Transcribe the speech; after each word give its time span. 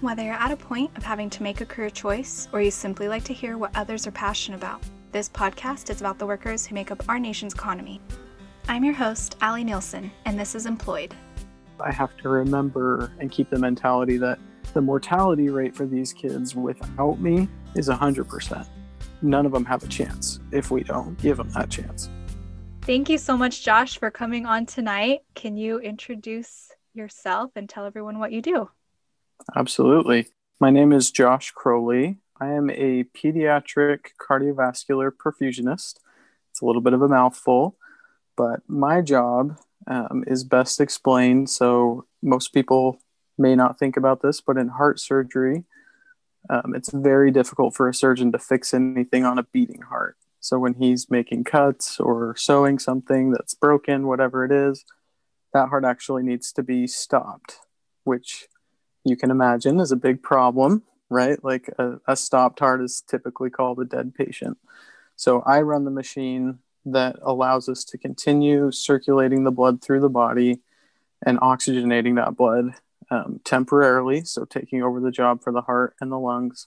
Whether 0.00 0.22
you're 0.22 0.34
at 0.34 0.52
a 0.52 0.56
point 0.56 0.96
of 0.96 1.02
having 1.02 1.28
to 1.30 1.42
make 1.42 1.60
a 1.60 1.66
career 1.66 1.90
choice 1.90 2.46
or 2.52 2.62
you 2.62 2.70
simply 2.70 3.08
like 3.08 3.24
to 3.24 3.32
hear 3.32 3.58
what 3.58 3.76
others 3.76 4.06
are 4.06 4.12
passionate 4.12 4.58
about, 4.58 4.80
this 5.10 5.28
podcast 5.28 5.90
is 5.90 6.00
about 6.00 6.20
the 6.20 6.26
workers 6.26 6.64
who 6.64 6.76
make 6.76 6.92
up 6.92 7.02
our 7.08 7.18
nation's 7.18 7.52
economy. 7.52 8.00
I'm 8.68 8.84
your 8.84 8.94
host, 8.94 9.36
Allie 9.40 9.64
Nielsen, 9.64 10.12
and 10.24 10.38
this 10.38 10.54
is 10.54 10.66
Employed. 10.66 11.16
I 11.80 11.90
have 11.90 12.16
to 12.18 12.28
remember 12.28 13.12
and 13.18 13.28
keep 13.28 13.50
the 13.50 13.58
mentality 13.58 14.18
that 14.18 14.38
the 14.72 14.80
mortality 14.80 15.48
rate 15.48 15.74
for 15.74 15.84
these 15.84 16.12
kids 16.12 16.54
without 16.54 17.18
me 17.18 17.48
is 17.74 17.88
100%. 17.88 18.68
None 19.22 19.46
of 19.46 19.50
them 19.50 19.64
have 19.64 19.82
a 19.82 19.88
chance 19.88 20.38
if 20.52 20.70
we 20.70 20.84
don't 20.84 21.18
give 21.18 21.38
them 21.38 21.50
that 21.50 21.70
chance. 21.70 22.08
Thank 22.82 23.08
you 23.08 23.18
so 23.18 23.36
much, 23.36 23.64
Josh, 23.64 23.98
for 23.98 24.12
coming 24.12 24.46
on 24.46 24.64
tonight. 24.64 25.22
Can 25.34 25.56
you 25.56 25.80
introduce 25.80 26.70
yourself 26.94 27.50
and 27.56 27.68
tell 27.68 27.84
everyone 27.84 28.20
what 28.20 28.30
you 28.30 28.40
do? 28.40 28.70
Absolutely. 29.56 30.26
My 30.60 30.70
name 30.70 30.92
is 30.92 31.10
Josh 31.10 31.52
Crowley. 31.52 32.18
I 32.40 32.48
am 32.48 32.68
a 32.70 33.04
pediatric 33.04 34.10
cardiovascular 34.20 35.10
perfusionist. 35.10 36.00
It's 36.50 36.60
a 36.60 36.66
little 36.66 36.82
bit 36.82 36.92
of 36.92 37.02
a 37.02 37.08
mouthful, 37.08 37.76
but 38.36 38.60
my 38.68 39.00
job 39.00 39.58
um, 39.86 40.22
is 40.26 40.44
best 40.44 40.80
explained. 40.80 41.48
So, 41.48 42.04
most 42.22 42.52
people 42.52 43.00
may 43.38 43.54
not 43.54 43.78
think 43.78 43.96
about 43.96 44.20
this, 44.20 44.40
but 44.40 44.58
in 44.58 44.68
heart 44.68 45.00
surgery, 45.00 45.64
um, 46.50 46.74
it's 46.74 46.90
very 46.90 47.30
difficult 47.30 47.74
for 47.74 47.88
a 47.88 47.94
surgeon 47.94 48.32
to 48.32 48.38
fix 48.38 48.74
anything 48.74 49.24
on 49.24 49.38
a 49.38 49.44
beating 49.44 49.82
heart. 49.82 50.16
So, 50.40 50.58
when 50.58 50.74
he's 50.74 51.10
making 51.10 51.44
cuts 51.44 51.98
or 51.98 52.36
sewing 52.36 52.78
something 52.78 53.30
that's 53.30 53.54
broken, 53.54 54.06
whatever 54.06 54.44
it 54.44 54.52
is, 54.52 54.84
that 55.54 55.70
heart 55.70 55.84
actually 55.84 56.22
needs 56.22 56.52
to 56.52 56.62
be 56.62 56.86
stopped, 56.86 57.60
which 58.04 58.48
you 59.04 59.16
can 59.16 59.30
imagine 59.30 59.80
is 59.80 59.92
a 59.92 59.96
big 59.96 60.22
problem, 60.22 60.82
right? 61.08 61.42
Like 61.42 61.68
a, 61.78 62.00
a 62.06 62.16
stopped 62.16 62.60
heart 62.60 62.82
is 62.82 63.02
typically 63.06 63.50
called 63.50 63.80
a 63.80 63.84
dead 63.84 64.14
patient. 64.14 64.58
So 65.16 65.40
I 65.42 65.62
run 65.62 65.84
the 65.84 65.90
machine 65.90 66.58
that 66.84 67.16
allows 67.22 67.68
us 67.68 67.84
to 67.84 67.98
continue 67.98 68.70
circulating 68.70 69.44
the 69.44 69.50
blood 69.50 69.82
through 69.82 70.00
the 70.00 70.08
body 70.08 70.60
and 71.24 71.38
oxygenating 71.40 72.16
that 72.16 72.36
blood 72.36 72.74
um, 73.10 73.40
temporarily. 73.44 74.24
So 74.24 74.44
taking 74.44 74.82
over 74.82 75.00
the 75.00 75.10
job 75.10 75.42
for 75.42 75.52
the 75.52 75.62
heart 75.62 75.94
and 76.00 76.12
the 76.12 76.18
lungs 76.18 76.66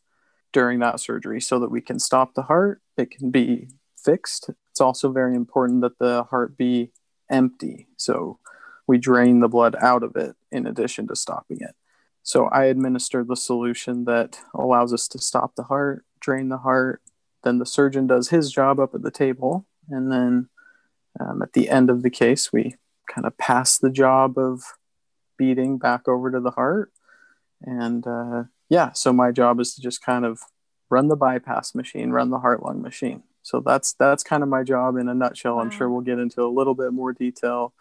during 0.52 0.80
that 0.80 1.00
surgery 1.00 1.39
so 1.39 1.59
that 1.59 1.72
we 1.72 1.81
can 1.81 2.00
stop 2.00 2.33
the 2.33 2.44
heart. 2.44 2.81
It 2.98 3.11
can 3.11 3.31
be 3.31 3.70
fixed. 3.95 4.50
It's 4.72 4.81
also 4.81 5.11
very 5.11 5.36
important 5.36 5.81
that 5.81 6.00
the 6.00 6.23
heart 6.23 6.58
be 6.58 6.92
empty. 7.30 7.88
So 7.98 8.39
we 8.88 8.98
drain 8.98 9.39
the 9.39 9.48
blood 9.48 9.75
out 9.81 10.03
of 10.03 10.16
it 10.16 10.36
in 10.52 10.67
addition 10.67 11.08
to 11.08 11.16
stopping 11.16 11.59
it. 11.61 11.75
So 12.23 12.45
I 12.45 12.66
administer 12.66 13.23
the 13.23 13.36
solution 13.36 14.05
that 14.05 14.39
allows 14.53 14.94
us 14.94 15.08
to 15.09 15.19
stop 15.19 15.55
the 15.55 15.64
heart, 15.64 16.05
drain 16.19 16.50
the 16.50 16.59
heart. 16.59 17.02
Then 17.44 17.58
the 17.58 17.66
surgeon 17.66 18.08
does 18.08 18.30
his 18.30 18.52
job 18.52 18.80
up 18.80 18.94
at 18.94 19.02
the 19.02 19.11
table. 19.11 19.66
And 19.89 20.11
then 20.11 20.49
um, 21.19 21.42
at 21.42 21.53
the 21.53 21.69
end 21.69 21.89
of 21.89 22.03
the 22.03 22.09
case, 22.09 22.53
we 22.53 22.75
kind 23.09 23.25
of 23.25 23.38
pass 23.38 23.77
the 23.77 23.89
job 23.89 24.38
of 24.38 24.61
beating 25.38 25.77
back 25.77 26.08
over 26.08 26.31
to 26.31 26.39
the 26.39 26.52
heart. 26.52 26.92
And 27.61 28.05
uh, 28.05 28.44
yeah, 28.69 28.92
so 28.94 29.11
my 29.11 29.31
job 29.31 29.59
is 29.59 29.73
to 29.75 29.81
just 29.81 30.03
kind 30.03 30.25
of 30.25 30.42
run 30.89 31.08
the 31.08 31.16
bypass 31.16 31.73
machine, 31.73 32.11
run 32.11 32.30
the 32.30 32.39
heart 32.39 32.64
lung 32.64 32.81
machine. 32.81 33.23
So 33.42 33.59
that's 33.59 33.94
that's 33.94 34.23
kind 34.23 34.44
of 34.44 34.49
my 34.49 34.64
job 34.64 34.97
in 34.97 35.09
a 35.09 35.16
nutshell. 35.16 35.59
I'm 35.59 35.72
sure 35.72 35.89
we'll 35.89 36.02
get 36.02 36.19
into 36.19 36.44
a 36.44 36.47
little 36.47 36.75
bit 36.75 36.94
more 36.94 37.11
detail 37.11 37.73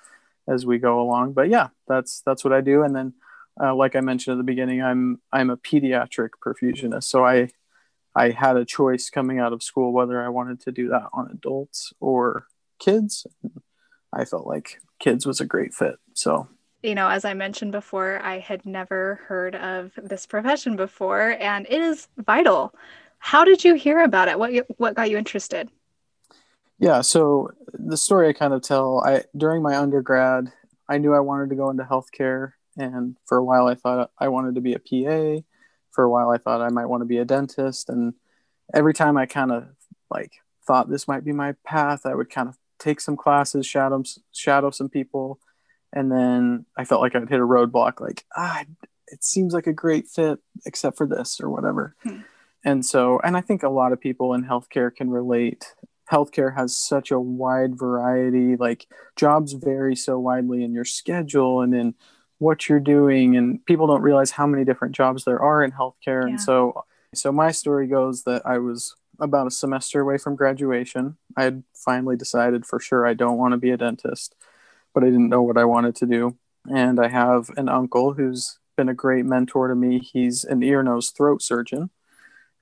as 0.49 0.65
we 0.65 0.79
go 0.79 1.01
along. 1.01 1.35
But 1.35 1.51
yeah, 1.51 1.69
that's 1.87 2.23
that's 2.23 2.45
what 2.45 2.55
I 2.55 2.63
do. 2.63 2.83
And 2.83 2.97
then 2.97 3.13
uh, 3.63 3.75
like 3.75 3.97
I 3.97 4.01
mentioned 4.01 4.35
at 4.35 4.39
the 4.39 4.45
beginning, 4.45 4.83
I'm 4.83 5.21
I'm 5.33 5.51
a 5.51 5.57
pediatric 5.57 6.31
perfusionist, 6.45 7.05
so 7.05 7.25
I 7.25 7.51
I 8.15 8.31
had 8.31 8.57
a 8.57 8.65
choice 8.65 9.11
coming 9.11 9.39
out 9.39 9.53
of 9.53 9.63
school 9.63 9.93
whether 9.93 10.23
I 10.23 10.29
wanted 10.29 10.61
to 10.63 10.73
do 10.73 10.89
that 10.89 11.09
on 11.13 11.31
adults 11.31 11.93
or 12.01 12.47
kids. 12.79 13.27
I 14.13 14.25
felt 14.25 14.47
like 14.47 14.81
kids 14.99 15.27
was 15.27 15.41
a 15.41 15.47
great 15.47 15.75
fit. 15.75 15.97
So 16.15 16.49
you 16.83 16.95
know, 16.95 17.09
as 17.09 17.25
I 17.25 17.35
mentioned 17.35 17.73
before, 17.73 18.21
I 18.23 18.39
had 18.39 18.65
never 18.65 19.21
heard 19.27 19.55
of 19.55 19.93
this 20.03 20.27
profession 20.27 20.77
before, 20.77 21.37
and 21.39 21.67
it 21.69 21.81
is 21.81 22.09
vital. 22.17 22.75
How 23.19 23.45
did 23.45 23.65
you 23.65 23.75
hear 23.75 24.01
about 24.01 24.29
it? 24.29 24.39
What 24.39 24.53
what 24.79 24.95
got 24.95 25.11
you 25.11 25.19
interested? 25.19 25.71
Yeah, 26.79 27.03
so 27.03 27.51
the 27.75 27.99
story 27.99 28.29
I 28.29 28.33
kind 28.33 28.55
of 28.55 28.63
tell, 28.63 29.05
I 29.05 29.25
during 29.37 29.63
my 29.63 29.77
undergrad, 29.77 30.51
I 30.89 30.97
knew 30.97 31.15
I 31.15 31.21
wanted 31.21 31.51
to 31.51 31.57
go 31.57 31.69
into 31.69 31.85
healthcare. 31.85 32.53
And 32.77 33.17
for 33.27 33.39
a 33.39 33.45
while, 33.45 33.67
I 33.67 33.75
thought 33.75 34.11
I 34.19 34.29
wanted 34.29 34.55
to 34.55 34.61
be 34.61 34.75
a 34.75 34.79
PA. 34.79 35.43
For 35.91 36.05
a 36.05 36.11
while, 36.11 36.31
I 36.31 36.39
thought 36.39 36.61
I 36.61 36.69
might 36.69 36.87
want 36.87 37.01
to 37.03 37.07
be 37.07 37.19
a 37.19 37.25
dentist. 37.25 37.89
And 37.89 38.15
every 38.73 38.95
time 38.95 39.17
I 39.17 39.27
kind 39.27 39.53
of 39.53 39.69
like 40.11 40.33
thought 40.67 40.89
this 40.89 41.09
might 41.09 41.25
be 41.25 41.33
my 41.33 41.55
path, 41.65 42.07
I 42.07 42.15
would 42.15 42.31
kind 42.31 42.49
of 42.49 42.57
take 42.79 43.01
some 43.01 43.17
classes, 43.17 43.67
shadow 43.67 44.03
shadow 44.33 44.71
some 44.71 44.89
people, 44.89 45.41
and 45.93 46.11
then 46.11 46.67
I 46.77 46.85
felt 46.85 47.03
like 47.03 47.15
I'd 47.15 47.29
hit 47.29 47.41
a 47.41 47.47
roadblock. 47.47 48.01
Like 48.01 48.25
ah, 48.37 48.65
it 49.09 49.25
seems 49.25 49.53
like 49.53 49.67
a 49.67 49.73
great 49.73 50.09
fit, 50.09 50.39
except 50.67 50.97
for 50.97 51.07
this 51.07 51.41
or 51.41 51.51
whatever. 51.51 51.95
Hmm. 52.03 52.21
And 52.65 52.85
so, 52.85 53.21
and 53.25 53.37
I 53.37 53.41
think 53.41 53.63
a 53.63 53.71
lot 53.71 53.93
of 53.93 54.01
people 54.01 54.35
in 54.35 54.45
healthcare 54.45 54.95
can 54.95 55.11
relate. 55.11 55.75
Healthcare 56.11 56.57
has 56.57 56.77
such 56.77 57.11
a 57.11 57.21
wide 57.21 57.79
variety. 57.79 58.57
Like 58.57 58.87
jobs 59.17 59.53
vary 59.53 59.97
so 59.97 60.19
widely 60.19 60.63
in 60.63 60.73
your 60.73 60.85
schedule 60.85 61.63
and 61.63 61.75
in 61.75 61.95
what 62.41 62.69
you're 62.69 62.81
doing 62.81 63.37
and 63.37 63.65
people 63.67 63.87
don't 63.87 64.03
realize 64.03 64.33
how 64.33 64.47
many 64.47 64.65
different 64.65 64.95
jobs 64.95 65.25
there 65.25 65.41
are 65.41 65.63
in 65.63 65.71
healthcare 65.71 66.23
yeah. 66.23 66.31
and 66.31 66.41
so 66.41 66.85
so 67.15 67.33
my 67.33 67.51
story 67.51 67.87
goes 67.87 68.23
that 68.25 68.43
I 68.47 68.59
was 68.59 68.95
about 69.19 69.47
a 69.47 69.51
semester 69.51 70.01
away 70.01 70.17
from 70.19 70.37
graduation. 70.37 71.17
I 71.37 71.45
had 71.45 71.65
finally 71.75 72.17
decided 72.17 72.67
for 72.67 72.81
sure 72.81 73.07
I 73.07 73.15
don't 73.15 73.37
want 73.37 73.53
to 73.53 73.59
be 73.59 73.71
a 73.71 73.77
dentist, 73.77 74.35
but 74.95 75.03
I 75.03 75.07
didn't 75.07 75.29
know 75.29 75.43
what 75.43 75.59
I 75.59 75.65
wanted 75.65 75.97
to 75.97 76.07
do. 76.07 76.39
And 76.71 77.01
I 77.01 77.09
have 77.09 77.51
an 77.57 77.69
uncle 77.69 78.15
who's 78.15 78.59
been 78.77 78.89
a 78.89 78.95
great 78.95 79.25
mentor 79.25 79.69
to 79.69 79.75
me. 79.75 79.99
He's 79.99 80.45
an 80.45 80.63
ear, 80.63 80.83
nose, 80.83 81.11
throat 81.11 81.43
surgeon. 81.43 81.91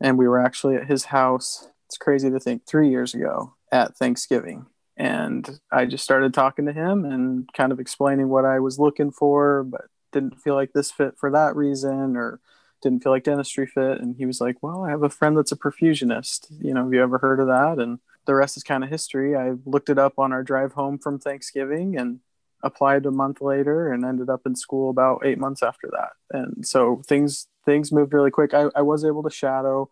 And 0.01 0.19
we 0.19 0.29
were 0.29 0.41
actually 0.41 0.77
at 0.77 0.87
his 0.87 1.07
house. 1.07 1.69
It's 1.87 1.99
crazy 1.99 2.31
to 2.31 2.41
think 2.41 2.67
three 2.67 2.89
years 2.89 3.15
ago 3.15 3.55
at 3.71 3.97
Thanksgiving 3.97 4.67
and 4.99 5.61
I 5.71 5.87
just 5.87 6.03
started 6.03 6.35
talking 6.35 6.67
to 6.67 6.73
him 6.73 7.05
and 7.05 7.49
kind 7.55 7.71
of 7.71 7.79
explaining 7.79 8.29
what 8.29 8.45
I 8.45 8.59
was 8.59 8.81
looking 8.81 9.13
for, 9.13 9.63
but 9.63 9.83
didn't 10.13 10.41
feel 10.41 10.57
like 10.57 10.73
this 10.73 10.91
fit 10.91 11.17
for 11.17 11.31
that 11.31 11.55
reason 11.55 12.17
or 12.17 12.41
didn't 12.83 13.05
feel 13.05 13.13
like 13.13 13.23
dentistry 13.23 13.67
fit. 13.67 14.01
And 14.01 14.17
he 14.17 14.27
was 14.27 14.41
like, 14.41 14.57
Well, 14.61 14.85
I 14.85 14.91
have 14.91 15.05
a 15.05 15.09
friend 15.09 15.39
that's 15.39 15.53
a 15.53 15.57
perfusionist. 15.57 16.47
You 16.61 16.75
know, 16.75 16.85
have 16.85 16.93
you 16.93 17.03
ever 17.03 17.19
heard 17.19 17.39
of 17.39 17.47
that? 17.47 17.79
And 17.79 18.01
the 18.27 18.35
rest 18.35 18.57
is 18.57 18.65
kind 18.65 18.83
of 18.83 18.91
history. 18.91 19.37
I 19.37 19.53
looked 19.65 19.89
it 19.89 19.99
up 19.99 20.15
on 20.19 20.33
our 20.33 20.43
drive 20.43 20.73
home 20.73 20.99
from 20.99 21.21
Thanksgiving 21.21 21.97
and 21.97 22.19
applied 22.65 23.07
a 23.07 23.13
month 23.13 23.41
later 23.41 23.93
and 23.93 24.05
ended 24.05 24.29
up 24.29 24.41
in 24.47 24.57
school 24.57 24.91
about 24.91 25.25
eight 25.25 25.39
months 25.39 25.63
after 25.63 25.89
that. 25.93 26.11
And 26.33 26.67
so 26.67 27.03
things 27.07 27.47
things 27.65 27.93
moved 27.93 28.13
really 28.13 28.33
quick. 28.33 28.53
I, 28.53 28.69
I 28.75 28.83
was 28.83 29.05
able 29.05 29.23
to 29.23 29.31
shadow 29.31 29.91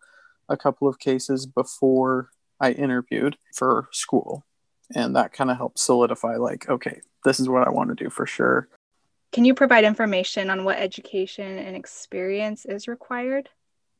a 0.49 0.57
couple 0.57 0.89
of 0.89 0.99
cases 0.99 1.45
before 1.45 2.29
I 2.59 2.71
interviewed 2.71 3.37
for 3.53 3.87
school 3.93 4.43
and 4.95 5.15
that 5.15 5.33
kind 5.33 5.51
of 5.51 5.57
helps 5.57 5.81
solidify 5.81 6.35
like 6.35 6.67
okay 6.69 7.01
this 7.23 7.39
is 7.39 7.49
what 7.49 7.67
i 7.67 7.69
want 7.69 7.89
to 7.89 8.03
do 8.03 8.09
for 8.09 8.25
sure. 8.25 8.67
Can 9.33 9.43
you 9.43 9.53
provide 9.53 9.83
information 9.83 10.49
on 10.49 10.63
what 10.63 10.77
education 10.77 11.57
and 11.57 11.75
experience 11.75 12.65
is 12.65 12.87
required? 12.87 13.49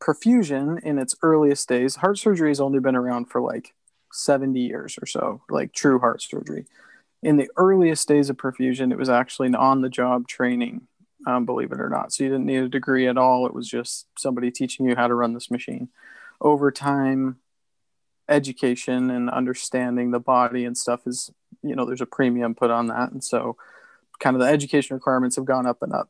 Perfusion 0.02 0.82
in 0.82 0.98
its 0.98 1.16
earliest 1.22 1.68
days 1.68 1.98
heart 1.98 2.18
surgery 2.18 2.50
has 2.50 2.62
only 2.62 2.80
been 2.80 2.96
around 2.96 3.26
for 3.26 3.42
like 3.42 3.74
70 4.14 4.60
years 4.60 4.98
or 5.02 5.06
so 5.06 5.42
like 5.50 5.74
true 5.74 6.00
heart 6.00 6.22
surgery. 6.22 6.66
In 7.22 7.36
the 7.36 7.50
earliest 7.58 8.08
days 8.08 8.30
of 8.30 8.38
perfusion 8.38 8.92
it 8.92 8.98
was 8.98 9.10
actually 9.10 9.48
an 9.48 9.56
on 9.56 9.82
the 9.82 9.90
job 9.90 10.28
training 10.28 10.88
um, 11.26 11.46
believe 11.46 11.74
it 11.74 11.82
or 11.82 11.90
not. 11.90 12.14
So 12.14 12.24
you 12.24 12.30
didn't 12.30 12.46
need 12.46 12.64
a 12.64 12.70
degree 12.70 13.08
at 13.08 13.18
all. 13.18 13.46
It 13.48 13.54
was 13.54 13.68
just 13.68 14.08
somebody 14.18 14.50
teaching 14.50 14.86
you 14.88 14.96
how 14.96 15.08
to 15.08 15.16
run 15.16 15.34
this 15.34 15.52
machine. 15.52 15.90
Over 16.40 16.72
time 16.72 17.40
education 18.30 19.10
and 19.10 19.30
understanding 19.30 20.12
the 20.12 20.20
body 20.20 20.66
and 20.66 20.78
stuff 20.78 21.02
is 21.06 21.32
you 21.62 21.76
know 21.76 21.86
there's 21.86 22.02
a 22.02 22.06
premium 22.06 22.56
put 22.56 22.72
on 22.72 22.88
that. 22.88 23.12
And 23.12 23.24
so 23.24 23.58
kind 24.20 24.36
of 24.36 24.42
the 24.42 24.48
education 24.48 24.96
requirements 24.96 25.36
have 25.36 25.46
gone 25.46 25.66
up 25.66 25.82
and 25.82 25.94
up. 25.94 26.10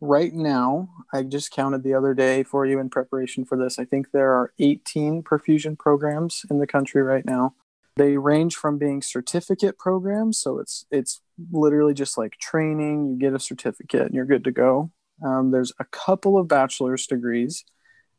Right 0.00 0.32
now 0.34 0.88
i 1.12 1.22
just 1.22 1.52
counted 1.52 1.84
the 1.84 1.94
other 1.94 2.12
day 2.12 2.42
for 2.42 2.66
you 2.66 2.80
in 2.80 2.90
preparation 2.90 3.44
for 3.44 3.56
this. 3.56 3.78
I 3.78 3.84
think 3.84 4.10
there 4.10 4.32
are 4.32 4.52
18 4.58 5.22
perfusion 5.22 5.78
programs 5.78 6.44
in 6.50 6.58
the 6.58 6.66
country 6.66 7.02
right 7.02 7.24
now. 7.24 7.54
They 7.96 8.16
range 8.16 8.56
from 8.56 8.78
being 8.78 9.02
certificate 9.02 9.78
programs. 9.78 10.38
So 10.38 10.58
it's 10.58 10.86
it's 10.90 11.20
literally 11.50 11.94
just 11.94 12.18
like 12.18 12.38
training. 12.38 13.10
You 13.10 13.18
get 13.18 13.34
a 13.34 13.40
certificate 13.40 14.06
and 14.06 14.14
you're 14.14 14.24
good 14.24 14.44
to 14.44 14.52
go. 14.52 14.90
Um, 15.24 15.50
there's 15.50 15.72
a 15.78 15.84
couple 15.84 16.36
of 16.36 16.48
bachelor's 16.48 17.06
degrees 17.06 17.64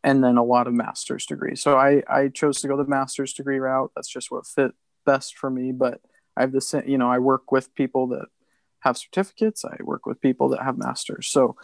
and 0.03 0.23
then 0.23 0.37
a 0.37 0.43
lot 0.43 0.67
of 0.67 0.73
master's 0.73 1.25
degrees. 1.25 1.61
So 1.61 1.77
I, 1.77 2.03
I 2.07 2.27
chose 2.27 2.59
to 2.61 2.67
go 2.67 2.77
the 2.77 2.85
master's 2.85 3.33
degree 3.33 3.59
route. 3.59 3.91
That's 3.95 4.09
just 4.09 4.31
what 4.31 4.45
fit 4.45 4.71
best 5.05 5.37
for 5.37 5.49
me. 5.49 5.71
But 5.71 6.01
I 6.35 6.41
have 6.41 6.51
this, 6.51 6.73
you 6.85 6.97
know, 6.97 7.09
I 7.09 7.19
work 7.19 7.51
with 7.51 7.73
people 7.75 8.07
that 8.07 8.27
have 8.79 8.97
certificates. 8.97 9.63
I 9.63 9.77
work 9.81 10.05
with 10.05 10.19
people 10.19 10.49
that 10.49 10.63
have 10.63 10.77
masters. 10.77 11.27
So 11.27 11.55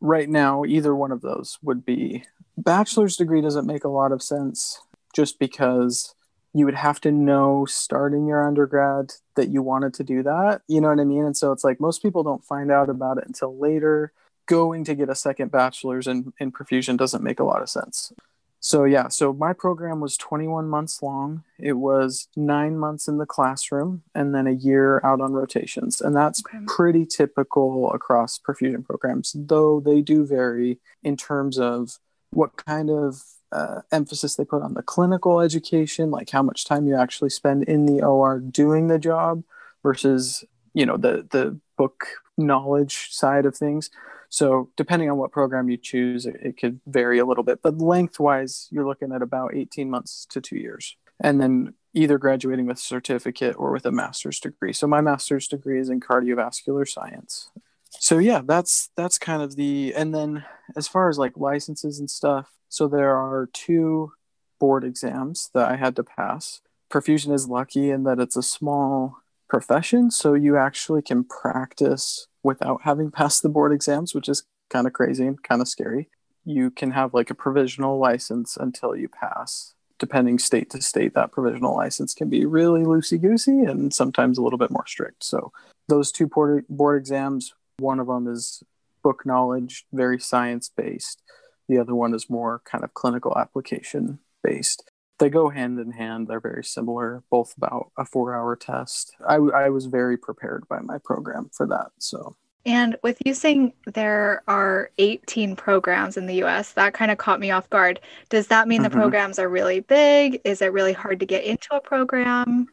right 0.00 0.28
now, 0.28 0.64
either 0.64 0.94
one 0.94 1.12
of 1.12 1.20
those 1.20 1.58
would 1.62 1.84
be. 1.84 2.24
Bachelor's 2.56 3.16
degree 3.16 3.40
doesn't 3.40 3.66
make 3.66 3.84
a 3.84 3.88
lot 3.88 4.10
of 4.10 4.22
sense 4.22 4.80
just 5.14 5.38
because 5.38 6.14
you 6.52 6.64
would 6.64 6.74
have 6.74 7.00
to 7.02 7.12
know 7.12 7.64
starting 7.66 8.26
your 8.26 8.46
undergrad 8.46 9.12
that 9.36 9.48
you 9.48 9.62
wanted 9.62 9.94
to 9.94 10.04
do 10.04 10.22
that. 10.24 10.62
You 10.66 10.80
know 10.80 10.88
what 10.88 11.00
I 11.00 11.04
mean? 11.04 11.24
And 11.24 11.36
so 11.36 11.52
it's 11.52 11.62
like 11.62 11.80
most 11.80 12.02
people 12.02 12.22
don't 12.22 12.44
find 12.44 12.72
out 12.72 12.88
about 12.88 13.18
it 13.18 13.24
until 13.26 13.56
later. 13.56 14.12
Going 14.48 14.84
to 14.84 14.94
get 14.94 15.08
a 15.08 15.14
second 15.14 15.50
bachelor's 15.50 16.06
in, 16.06 16.32
in 16.40 16.52
perfusion 16.52 16.96
doesn't 16.96 17.22
make 17.22 17.38
a 17.38 17.44
lot 17.44 17.62
of 17.62 17.68
sense. 17.68 18.12
So, 18.60 18.84
yeah, 18.84 19.08
so 19.08 19.32
my 19.32 19.52
program 19.52 20.00
was 20.00 20.16
21 20.16 20.68
months 20.68 21.00
long. 21.00 21.44
It 21.58 21.74
was 21.74 22.28
nine 22.36 22.76
months 22.76 23.06
in 23.06 23.18
the 23.18 23.26
classroom 23.26 24.02
and 24.14 24.34
then 24.34 24.46
a 24.48 24.52
year 24.52 25.00
out 25.04 25.20
on 25.20 25.32
rotations. 25.32 26.00
And 26.00 26.16
that's 26.16 26.42
okay. 26.44 26.64
pretty 26.66 27.06
typical 27.06 27.92
across 27.92 28.38
perfusion 28.38 28.84
programs, 28.84 29.32
though 29.36 29.78
they 29.78 30.00
do 30.00 30.26
vary 30.26 30.78
in 31.04 31.16
terms 31.16 31.58
of 31.58 31.98
what 32.30 32.56
kind 32.56 32.90
of 32.90 33.22
uh, 33.52 33.82
emphasis 33.92 34.34
they 34.34 34.44
put 34.44 34.62
on 34.62 34.74
the 34.74 34.82
clinical 34.82 35.40
education, 35.40 36.10
like 36.10 36.30
how 36.30 36.42
much 36.42 36.64
time 36.64 36.86
you 36.86 36.96
actually 36.96 37.30
spend 37.30 37.62
in 37.64 37.86
the 37.86 38.02
OR 38.02 38.40
doing 38.40 38.88
the 38.88 38.98
job 38.98 39.44
versus, 39.82 40.44
you 40.74 40.84
know, 40.84 40.96
the, 40.96 41.26
the 41.30 41.58
book 41.76 42.08
knowledge 42.36 43.10
side 43.10 43.46
of 43.46 43.56
things. 43.56 43.90
So 44.28 44.70
depending 44.76 45.10
on 45.10 45.16
what 45.16 45.32
program 45.32 45.68
you 45.68 45.76
choose, 45.76 46.26
it, 46.26 46.36
it 46.42 46.58
could 46.58 46.80
vary 46.86 47.18
a 47.18 47.24
little 47.24 47.44
bit, 47.44 47.60
but 47.62 47.78
lengthwise, 47.78 48.68
you're 48.70 48.86
looking 48.86 49.12
at 49.12 49.22
about 49.22 49.54
18 49.54 49.88
months 49.88 50.26
to 50.30 50.40
two 50.40 50.56
years. 50.56 50.96
And 51.20 51.40
then 51.40 51.74
either 51.94 52.18
graduating 52.18 52.66
with 52.66 52.76
a 52.76 52.80
certificate 52.80 53.56
or 53.58 53.72
with 53.72 53.86
a 53.86 53.92
master's 53.92 54.38
degree. 54.38 54.72
So 54.72 54.86
my 54.86 55.00
master's 55.00 55.48
degree 55.48 55.80
is 55.80 55.88
in 55.88 56.00
cardiovascular 56.00 56.86
science. 56.86 57.50
So 57.90 58.18
yeah, 58.18 58.42
that's 58.44 58.90
that's 58.96 59.18
kind 59.18 59.42
of 59.42 59.56
the 59.56 59.94
and 59.96 60.14
then 60.14 60.44
as 60.76 60.86
far 60.86 61.08
as 61.08 61.18
like 61.18 61.36
licenses 61.36 61.98
and 61.98 62.10
stuff, 62.10 62.52
so 62.68 62.86
there 62.86 63.16
are 63.16 63.48
two 63.52 64.12
board 64.60 64.84
exams 64.84 65.50
that 65.54 65.70
I 65.70 65.76
had 65.76 65.96
to 65.96 66.04
pass. 66.04 66.60
Perfusion 66.90 67.32
is 67.32 67.48
lucky 67.48 67.90
in 67.90 68.04
that 68.04 68.20
it's 68.20 68.36
a 68.36 68.42
small 68.42 69.18
profession, 69.48 70.10
so 70.10 70.34
you 70.34 70.56
actually 70.56 71.02
can 71.02 71.24
practice 71.24 72.26
without 72.42 72.82
having 72.82 73.10
passed 73.18 73.42
the 73.42 73.48
board 73.48 73.72
exams, 73.72 74.14
which 74.14 74.28
is 74.28 74.44
kind 74.70 74.86
of 74.86 74.92
crazy 74.92 75.26
and 75.26 75.42
kind 75.42 75.60
of 75.60 75.68
scary. 75.68 76.08
You 76.44 76.70
can 76.70 76.92
have 76.92 77.14
like 77.14 77.30
a 77.30 77.34
provisional 77.34 77.98
license 77.98 78.56
until 78.56 78.96
you 78.96 79.08
pass. 79.08 79.74
Depending 79.98 80.38
state 80.38 80.70
to 80.70 80.80
state, 80.80 81.14
that 81.14 81.32
provisional 81.32 81.74
license 81.74 82.14
can 82.14 82.28
be 82.28 82.46
really 82.46 82.82
loosey 82.82 83.20
goosey 83.20 83.64
and 83.64 83.92
sometimes 83.92 84.38
a 84.38 84.42
little 84.42 84.58
bit 84.58 84.70
more 84.70 84.86
strict. 84.86 85.24
So, 85.24 85.52
those 85.88 86.12
two 86.12 86.28
board, 86.28 86.66
board 86.68 87.00
exams, 87.00 87.54
one 87.78 87.98
of 87.98 88.06
them 88.06 88.28
is 88.28 88.62
book 89.02 89.26
knowledge, 89.26 89.86
very 89.92 90.20
science 90.20 90.70
based. 90.74 91.20
The 91.68 91.78
other 91.78 91.96
one 91.96 92.14
is 92.14 92.30
more 92.30 92.62
kind 92.64 92.84
of 92.84 92.94
clinical 92.94 93.36
application 93.36 94.20
based 94.44 94.88
they 95.18 95.28
go 95.28 95.48
hand 95.48 95.78
in 95.78 95.92
hand. 95.92 96.28
They're 96.28 96.40
very 96.40 96.64
similar, 96.64 97.22
both 97.30 97.56
about 97.56 97.90
a 97.96 98.04
four 98.04 98.34
hour 98.34 98.56
test. 98.56 99.14
I, 99.26 99.36
I 99.36 99.68
was 99.68 99.86
very 99.86 100.16
prepared 100.16 100.66
by 100.68 100.80
my 100.80 100.98
program 100.98 101.50
for 101.52 101.66
that. 101.66 101.90
So, 101.98 102.36
and 102.64 102.96
with 103.02 103.18
you 103.24 103.34
saying 103.34 103.72
there 103.86 104.42
are 104.46 104.90
18 104.98 105.56
programs 105.56 106.16
in 106.16 106.26
the 106.26 106.42
US, 106.44 106.72
that 106.72 106.94
kind 106.94 107.10
of 107.10 107.18
caught 107.18 107.40
me 107.40 107.50
off 107.50 107.68
guard. 107.70 108.00
Does 108.28 108.48
that 108.48 108.68
mean 108.68 108.82
mm-hmm. 108.82 108.92
the 108.92 108.96
programs 108.96 109.38
are 109.38 109.48
really 109.48 109.80
big? 109.80 110.40
Is 110.44 110.62
it 110.62 110.72
really 110.72 110.92
hard 110.92 111.20
to 111.20 111.26
get 111.26 111.44
into 111.44 111.74
a 111.74 111.80
program? 111.80 112.66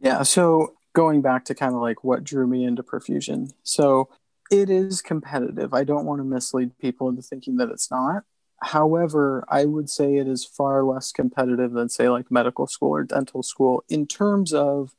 Yeah. 0.00 0.22
So, 0.22 0.74
going 0.92 1.22
back 1.22 1.44
to 1.44 1.54
kind 1.54 1.74
of 1.74 1.80
like 1.80 2.02
what 2.02 2.24
drew 2.24 2.46
me 2.46 2.64
into 2.64 2.82
perfusion. 2.82 3.52
So, 3.62 4.08
it 4.50 4.68
is 4.68 5.00
competitive. 5.00 5.72
I 5.72 5.84
don't 5.84 6.06
want 6.06 6.18
to 6.20 6.24
mislead 6.24 6.76
people 6.78 7.08
into 7.08 7.22
thinking 7.22 7.56
that 7.58 7.70
it's 7.70 7.90
not. 7.90 8.24
However, 8.62 9.44
I 9.48 9.64
would 9.64 9.88
say 9.88 10.16
it 10.16 10.28
is 10.28 10.44
far 10.44 10.84
less 10.84 11.12
competitive 11.12 11.72
than, 11.72 11.88
say, 11.88 12.08
like 12.08 12.30
medical 12.30 12.66
school 12.66 12.90
or 12.90 13.04
dental 13.04 13.42
school 13.42 13.84
in 13.88 14.06
terms 14.06 14.52
of 14.52 14.94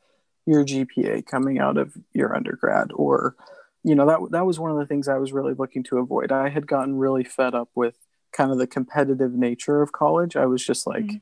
your 0.45 0.65
GPA 0.65 1.25
coming 1.27 1.59
out 1.59 1.77
of 1.77 1.95
your 2.13 2.35
undergrad. 2.35 2.91
Or, 2.95 3.35
you 3.83 3.93
know, 3.93 4.07
that 4.07 4.31
that 4.31 4.45
was 4.45 4.59
one 4.59 4.71
of 4.71 4.77
the 4.77 4.87
things 4.87 5.07
I 5.07 5.17
was 5.17 5.31
really 5.31 5.53
looking 5.53 5.83
to 5.83 5.99
avoid. 5.99 6.31
I 6.31 6.49
had 6.49 6.65
gotten 6.65 6.97
really 6.97 7.23
fed 7.23 7.53
up 7.53 7.69
with 7.75 7.95
kind 8.31 8.51
of 8.51 8.57
the 8.57 8.67
competitive 8.67 9.33
nature 9.33 9.81
of 9.81 9.91
college. 9.91 10.35
I 10.35 10.47
was 10.47 10.65
just 10.65 10.87
like, 10.87 11.05
mm-hmm. 11.05 11.17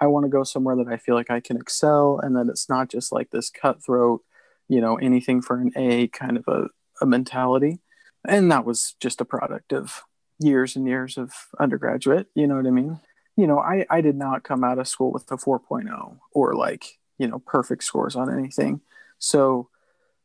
I 0.00 0.06
want 0.06 0.24
to 0.24 0.30
go 0.30 0.44
somewhere 0.44 0.76
that 0.76 0.88
I 0.88 0.96
feel 0.96 1.14
like 1.14 1.30
I 1.30 1.40
can 1.40 1.56
excel, 1.56 2.18
and 2.22 2.36
that 2.36 2.48
it's 2.48 2.68
not 2.68 2.88
just 2.88 3.12
like 3.12 3.30
this 3.30 3.50
cutthroat, 3.50 4.22
you 4.68 4.80
know, 4.80 4.96
anything 4.96 5.42
for 5.42 5.60
an 5.60 5.72
A 5.76 6.08
kind 6.08 6.36
of 6.36 6.44
a, 6.48 6.68
a 7.00 7.06
mentality. 7.06 7.80
And 8.26 8.50
that 8.50 8.64
was 8.64 8.96
just 8.98 9.20
a 9.20 9.24
product 9.24 9.72
of 9.72 10.02
years 10.38 10.76
and 10.76 10.86
years 10.86 11.18
of 11.18 11.32
undergraduate. 11.58 12.28
You 12.34 12.46
know 12.46 12.56
what 12.56 12.66
I 12.66 12.70
mean? 12.70 13.00
You 13.36 13.46
know, 13.46 13.58
I, 13.58 13.86
I 13.90 14.00
did 14.00 14.16
not 14.16 14.44
come 14.44 14.64
out 14.64 14.78
of 14.78 14.88
school 14.88 15.12
with 15.12 15.30
a 15.30 15.36
4.0 15.36 16.18
or 16.32 16.54
like, 16.54 16.98
you 17.18 17.26
know, 17.26 17.38
perfect 17.40 17.84
scores 17.84 18.16
on 18.16 18.32
anything. 18.32 18.80
So 19.18 19.68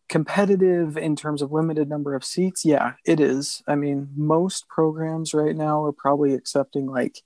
competitive 0.09 0.97
in 0.97 1.15
terms 1.15 1.41
of 1.41 1.51
limited 1.51 1.89
number 1.89 2.15
of 2.15 2.25
seats, 2.25 2.65
yeah, 2.65 2.93
it 3.05 3.19
is. 3.19 3.63
I 3.67 3.75
mean, 3.75 4.09
most 4.15 4.67
programs 4.67 5.33
right 5.33 5.55
now 5.55 5.83
are 5.83 5.93
probably 5.93 6.33
accepting 6.33 6.85
like 6.85 7.21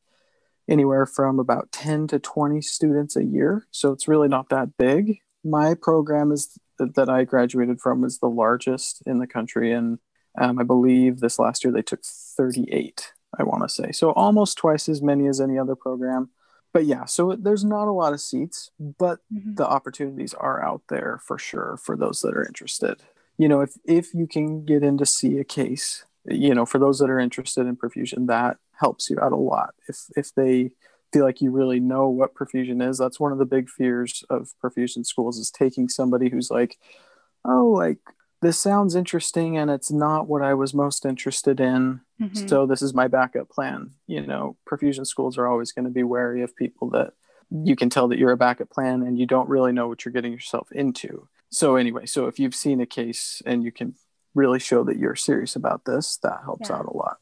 anywhere 0.67 1.05
from 1.05 1.39
about 1.39 1.71
10 1.71 2.07
to 2.07 2.19
20 2.19 2.61
students 2.61 3.15
a 3.15 3.23
year. 3.23 3.67
So 3.71 3.91
it's 3.91 4.07
really 4.07 4.27
not 4.27 4.49
that 4.49 4.77
big. 4.77 5.19
My 5.43 5.75
program 5.75 6.31
is 6.31 6.57
that 6.77 7.09
I 7.09 7.23
graduated 7.23 7.79
from 7.79 8.03
is 8.03 8.19
the 8.19 8.29
largest 8.29 9.01
in 9.05 9.19
the 9.19 9.27
country 9.27 9.71
and 9.71 9.99
um, 10.37 10.59
I 10.59 10.63
believe 10.63 11.19
this 11.19 11.39
last 11.39 11.63
year 11.63 11.73
they 11.73 11.81
took 11.81 12.03
38, 12.03 13.13
I 13.37 13.43
want 13.43 13.63
to 13.63 13.69
say. 13.69 13.91
So 13.91 14.11
almost 14.11 14.57
twice 14.57 14.89
as 14.89 15.01
many 15.01 15.27
as 15.27 15.39
any 15.39 15.57
other 15.57 15.75
program. 15.75 16.29
But 16.73 16.85
yeah, 16.85 17.05
so 17.05 17.37
there's 17.39 17.63
not 17.63 17.87
a 17.87 17.93
lot 17.93 18.11
of 18.11 18.19
seats, 18.19 18.69
but 18.79 19.19
mm-hmm. 19.33 19.55
the 19.55 19.65
opportunities 19.65 20.33
are 20.33 20.61
out 20.61 20.81
there 20.89 21.21
for 21.23 21.37
sure 21.37 21.79
for 21.81 21.95
those 21.95 22.19
that 22.21 22.35
are 22.35 22.45
interested. 22.45 23.01
You 23.37 23.47
know, 23.47 23.61
if 23.61 23.77
if 23.85 24.13
you 24.13 24.27
can 24.27 24.65
get 24.65 24.83
in 24.83 24.97
to 24.97 25.05
see 25.05 25.37
a 25.37 25.45
case, 25.45 26.03
you 26.25 26.53
know, 26.53 26.65
for 26.65 26.77
those 26.77 26.99
that 26.99 27.09
are 27.09 27.19
interested 27.19 27.65
in 27.65 27.77
perfusion, 27.77 28.27
that 28.27 28.57
helps 28.77 29.09
you 29.09 29.17
out 29.21 29.31
a 29.31 29.37
lot. 29.37 29.73
If 29.87 30.07
if 30.17 30.35
they 30.35 30.71
feel 31.13 31.23
like 31.23 31.39
you 31.39 31.49
really 31.49 31.79
know 31.79 32.09
what 32.09 32.35
perfusion 32.35 32.85
is, 32.85 32.97
that's 32.97 33.21
one 33.21 33.31
of 33.31 33.37
the 33.37 33.45
big 33.45 33.69
fears 33.69 34.25
of 34.29 34.49
perfusion 34.61 35.05
schools 35.05 35.37
is 35.37 35.49
taking 35.49 35.87
somebody 35.87 36.29
who's 36.29 36.51
like, 36.51 36.77
oh, 37.45 37.67
like 37.67 37.99
this 38.41 38.59
sounds 38.59 38.95
interesting 38.95 39.57
and 39.57 39.71
it's 39.71 39.91
not 39.91 40.27
what 40.27 40.41
I 40.41 40.53
was 40.53 40.73
most 40.73 41.05
interested 41.05 41.59
in. 41.59 42.01
Mm-hmm. 42.21 42.47
So 42.47 42.65
this 42.65 42.81
is 42.81 42.93
my 42.93 43.07
backup 43.07 43.49
plan. 43.49 43.91
You 44.07 44.25
know, 44.25 44.57
perfusion 44.69 45.05
schools 45.07 45.37
are 45.37 45.47
always 45.47 45.71
going 45.71 45.85
to 45.85 45.91
be 45.91 46.03
wary 46.03 46.41
of 46.41 46.55
people 46.55 46.89
that 46.91 47.13
you 47.49 47.75
can 47.75 47.89
tell 47.89 48.07
that 48.09 48.19
you're 48.19 48.31
a 48.31 48.37
backup 48.37 48.69
plan 48.69 49.01
and 49.01 49.17
you 49.17 49.25
don't 49.25 49.49
really 49.49 49.71
know 49.71 49.87
what 49.87 50.03
you're 50.03 50.11
getting 50.11 50.33
yourself 50.33 50.71
into. 50.71 51.27
So 51.49 51.75
anyway, 51.75 52.05
so 52.05 52.27
if 52.27 52.39
you've 52.39 52.55
seen 52.55 52.81
a 52.81 52.85
case 52.85 53.41
and 53.45 53.63
you 53.63 53.71
can 53.71 53.95
really 54.33 54.59
show 54.59 54.83
that 54.83 54.97
you're 54.97 55.15
serious 55.15 55.55
about 55.55 55.85
this, 55.85 56.17
that 56.17 56.41
helps 56.43 56.69
yeah. 56.69 56.77
out 56.77 56.85
a 56.85 56.95
lot. 56.95 57.17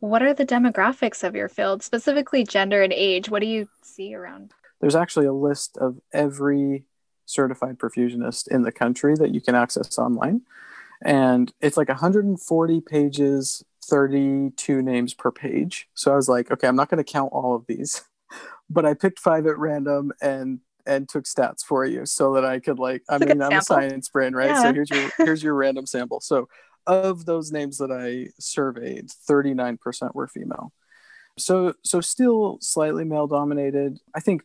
What 0.00 0.22
are 0.22 0.34
the 0.34 0.46
demographics 0.46 1.24
of 1.24 1.34
your 1.34 1.48
field, 1.48 1.82
specifically 1.82 2.44
gender 2.44 2.82
and 2.82 2.92
age? 2.92 3.28
What 3.28 3.40
do 3.40 3.46
you 3.46 3.68
see 3.82 4.14
around? 4.14 4.52
There's 4.80 4.96
actually 4.96 5.26
a 5.26 5.32
list 5.32 5.76
of 5.78 5.98
every 6.12 6.84
certified 7.26 7.78
perfusionist 7.78 8.48
in 8.48 8.62
the 8.62 8.72
country 8.72 9.14
that 9.16 9.30
you 9.30 9.40
can 9.40 9.54
access 9.54 9.98
online. 9.98 10.42
And 11.04 11.52
it's 11.60 11.76
like 11.76 11.88
140 11.88 12.80
pages, 12.80 13.64
32 13.84 14.82
names 14.82 15.14
per 15.14 15.30
page. 15.30 15.88
So 15.94 16.12
I 16.12 16.16
was 16.16 16.28
like, 16.28 16.50
okay, 16.50 16.66
I'm 16.66 16.76
not 16.76 16.88
going 16.88 17.02
to 17.02 17.12
count 17.12 17.32
all 17.32 17.54
of 17.54 17.66
these, 17.66 18.02
but 18.70 18.86
I 18.86 18.94
picked 18.94 19.18
five 19.18 19.46
at 19.46 19.58
random 19.58 20.12
and 20.20 20.60
and 20.86 21.08
took 21.08 21.24
stats 21.24 21.62
for 21.64 21.86
you 21.86 22.04
so 22.04 22.34
that 22.34 22.44
I 22.44 22.60
could 22.60 22.78
like 22.78 23.02
I 23.08 23.16
mean 23.16 23.42
I'm 23.42 23.52
a 23.52 23.62
science 23.62 24.08
brain, 24.10 24.34
right? 24.34 24.50
Yeah. 24.50 24.62
So 24.62 24.72
here's 24.74 24.90
your 24.90 25.10
here's 25.18 25.42
your 25.42 25.54
random 25.54 25.86
sample. 25.86 26.20
So 26.20 26.48
of 26.86 27.24
those 27.24 27.50
names 27.50 27.78
that 27.78 27.90
I 27.90 28.30
surveyed, 28.38 29.08
39% 29.08 30.14
were 30.14 30.28
female. 30.28 30.72
So 31.38 31.74
so 31.84 32.00
still 32.00 32.58
slightly 32.60 33.04
male 33.04 33.26
dominated. 33.26 33.98
I 34.14 34.20
think 34.20 34.42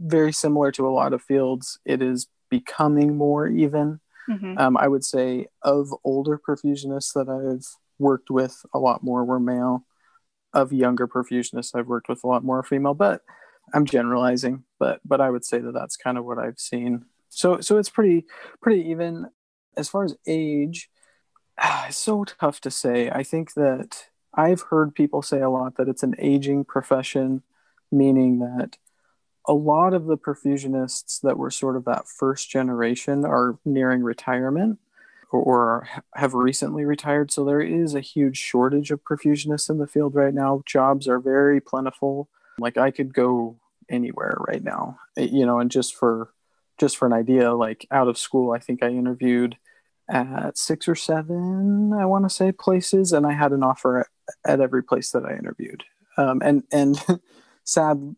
very 0.00 0.32
similar 0.32 0.72
to 0.72 0.88
a 0.88 0.90
lot 0.90 1.12
of 1.12 1.22
fields, 1.22 1.78
it 1.84 2.02
is 2.02 2.26
becoming 2.48 3.16
more 3.16 3.46
even. 3.46 4.00
Mm-hmm. 4.28 4.58
Um, 4.58 4.76
I 4.76 4.88
would 4.88 5.04
say 5.04 5.46
of 5.62 5.94
older 6.04 6.38
perfusionists 6.38 7.12
that 7.14 7.28
I've 7.28 7.66
worked 7.98 8.30
with, 8.30 8.64
a 8.72 8.78
lot 8.78 9.02
more 9.02 9.24
were 9.24 9.40
male. 9.40 9.84
Of 10.52 10.72
younger 10.72 11.06
perfusionists, 11.06 11.76
I've 11.76 11.86
worked 11.86 12.08
with 12.08 12.24
a 12.24 12.26
lot 12.26 12.42
more 12.42 12.64
female, 12.64 12.94
but 12.94 13.22
I'm 13.72 13.84
generalizing. 13.84 14.64
But 14.80 15.00
but 15.04 15.20
I 15.20 15.30
would 15.30 15.44
say 15.44 15.58
that 15.60 15.72
that's 15.72 15.96
kind 15.96 16.18
of 16.18 16.24
what 16.24 16.38
I've 16.38 16.58
seen. 16.58 17.04
So 17.28 17.60
so 17.60 17.78
it's 17.78 17.90
pretty 17.90 18.26
pretty 18.60 18.88
even 18.90 19.26
as 19.76 19.88
far 19.88 20.04
as 20.04 20.16
age. 20.26 20.90
It's 21.86 21.98
so 21.98 22.24
tough 22.24 22.60
to 22.62 22.70
say. 22.70 23.10
I 23.10 23.22
think 23.22 23.54
that 23.54 24.06
I've 24.34 24.62
heard 24.62 24.94
people 24.94 25.22
say 25.22 25.40
a 25.40 25.50
lot 25.50 25.76
that 25.76 25.88
it's 25.88 26.02
an 26.02 26.14
aging 26.18 26.64
profession, 26.64 27.42
meaning 27.92 28.38
that 28.38 28.76
a 29.50 29.54
lot 29.54 29.94
of 29.94 30.06
the 30.06 30.16
perfusionists 30.16 31.20
that 31.22 31.36
were 31.36 31.50
sort 31.50 31.76
of 31.76 31.84
that 31.84 32.06
first 32.06 32.48
generation 32.48 33.24
are 33.24 33.58
nearing 33.64 34.00
retirement 34.04 34.78
or 35.32 35.88
have 36.14 36.34
recently 36.34 36.84
retired. 36.84 37.32
So 37.32 37.44
there 37.44 37.60
is 37.60 37.96
a 37.96 38.00
huge 38.00 38.38
shortage 38.38 38.92
of 38.92 39.02
perfusionists 39.02 39.68
in 39.68 39.78
the 39.78 39.88
field 39.88 40.14
right 40.14 40.32
now. 40.32 40.62
Jobs 40.66 41.08
are 41.08 41.18
very 41.18 41.60
plentiful. 41.60 42.28
Like 42.60 42.76
I 42.76 42.92
could 42.92 43.12
go 43.12 43.58
anywhere 43.88 44.36
right 44.46 44.62
now, 44.62 45.00
you 45.16 45.44
know, 45.44 45.58
and 45.58 45.68
just 45.68 45.96
for 45.96 46.32
just 46.78 46.96
for 46.96 47.06
an 47.06 47.12
idea, 47.12 47.52
like 47.52 47.88
out 47.90 48.06
of 48.06 48.16
school, 48.16 48.52
I 48.52 48.60
think 48.60 48.84
I 48.84 48.90
interviewed 48.90 49.56
at 50.08 50.58
six 50.58 50.86
or 50.86 50.94
seven, 50.94 51.92
I 51.92 52.06
want 52.06 52.24
to 52.24 52.30
say 52.30 52.52
places, 52.52 53.12
and 53.12 53.26
I 53.26 53.32
had 53.32 53.50
an 53.50 53.64
offer 53.64 54.00
at, 54.00 54.06
at 54.44 54.60
every 54.60 54.84
place 54.84 55.10
that 55.10 55.24
I 55.24 55.36
interviewed. 55.36 55.82
Um, 56.16 56.40
and 56.40 56.62
and 56.72 57.04
sad 57.64 58.14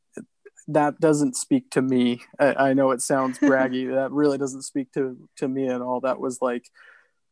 that 0.69 1.00
doesn't 1.00 1.37
speak 1.37 1.71
to 1.71 1.83
me. 1.83 2.23
I, 2.38 2.54
I 2.54 2.73
know 2.73 2.90
it 2.90 3.00
sounds 3.00 3.38
braggy. 3.38 3.92
that 3.95 4.12
really 4.12 4.38
doesn't 4.38 4.62
speak 4.62 4.92
to 4.92 5.16
to 5.37 5.49
me 5.49 5.69
at 5.69 5.81
all. 5.81 6.00
That 6.00 6.21
was 6.21 6.40
like, 6.40 6.69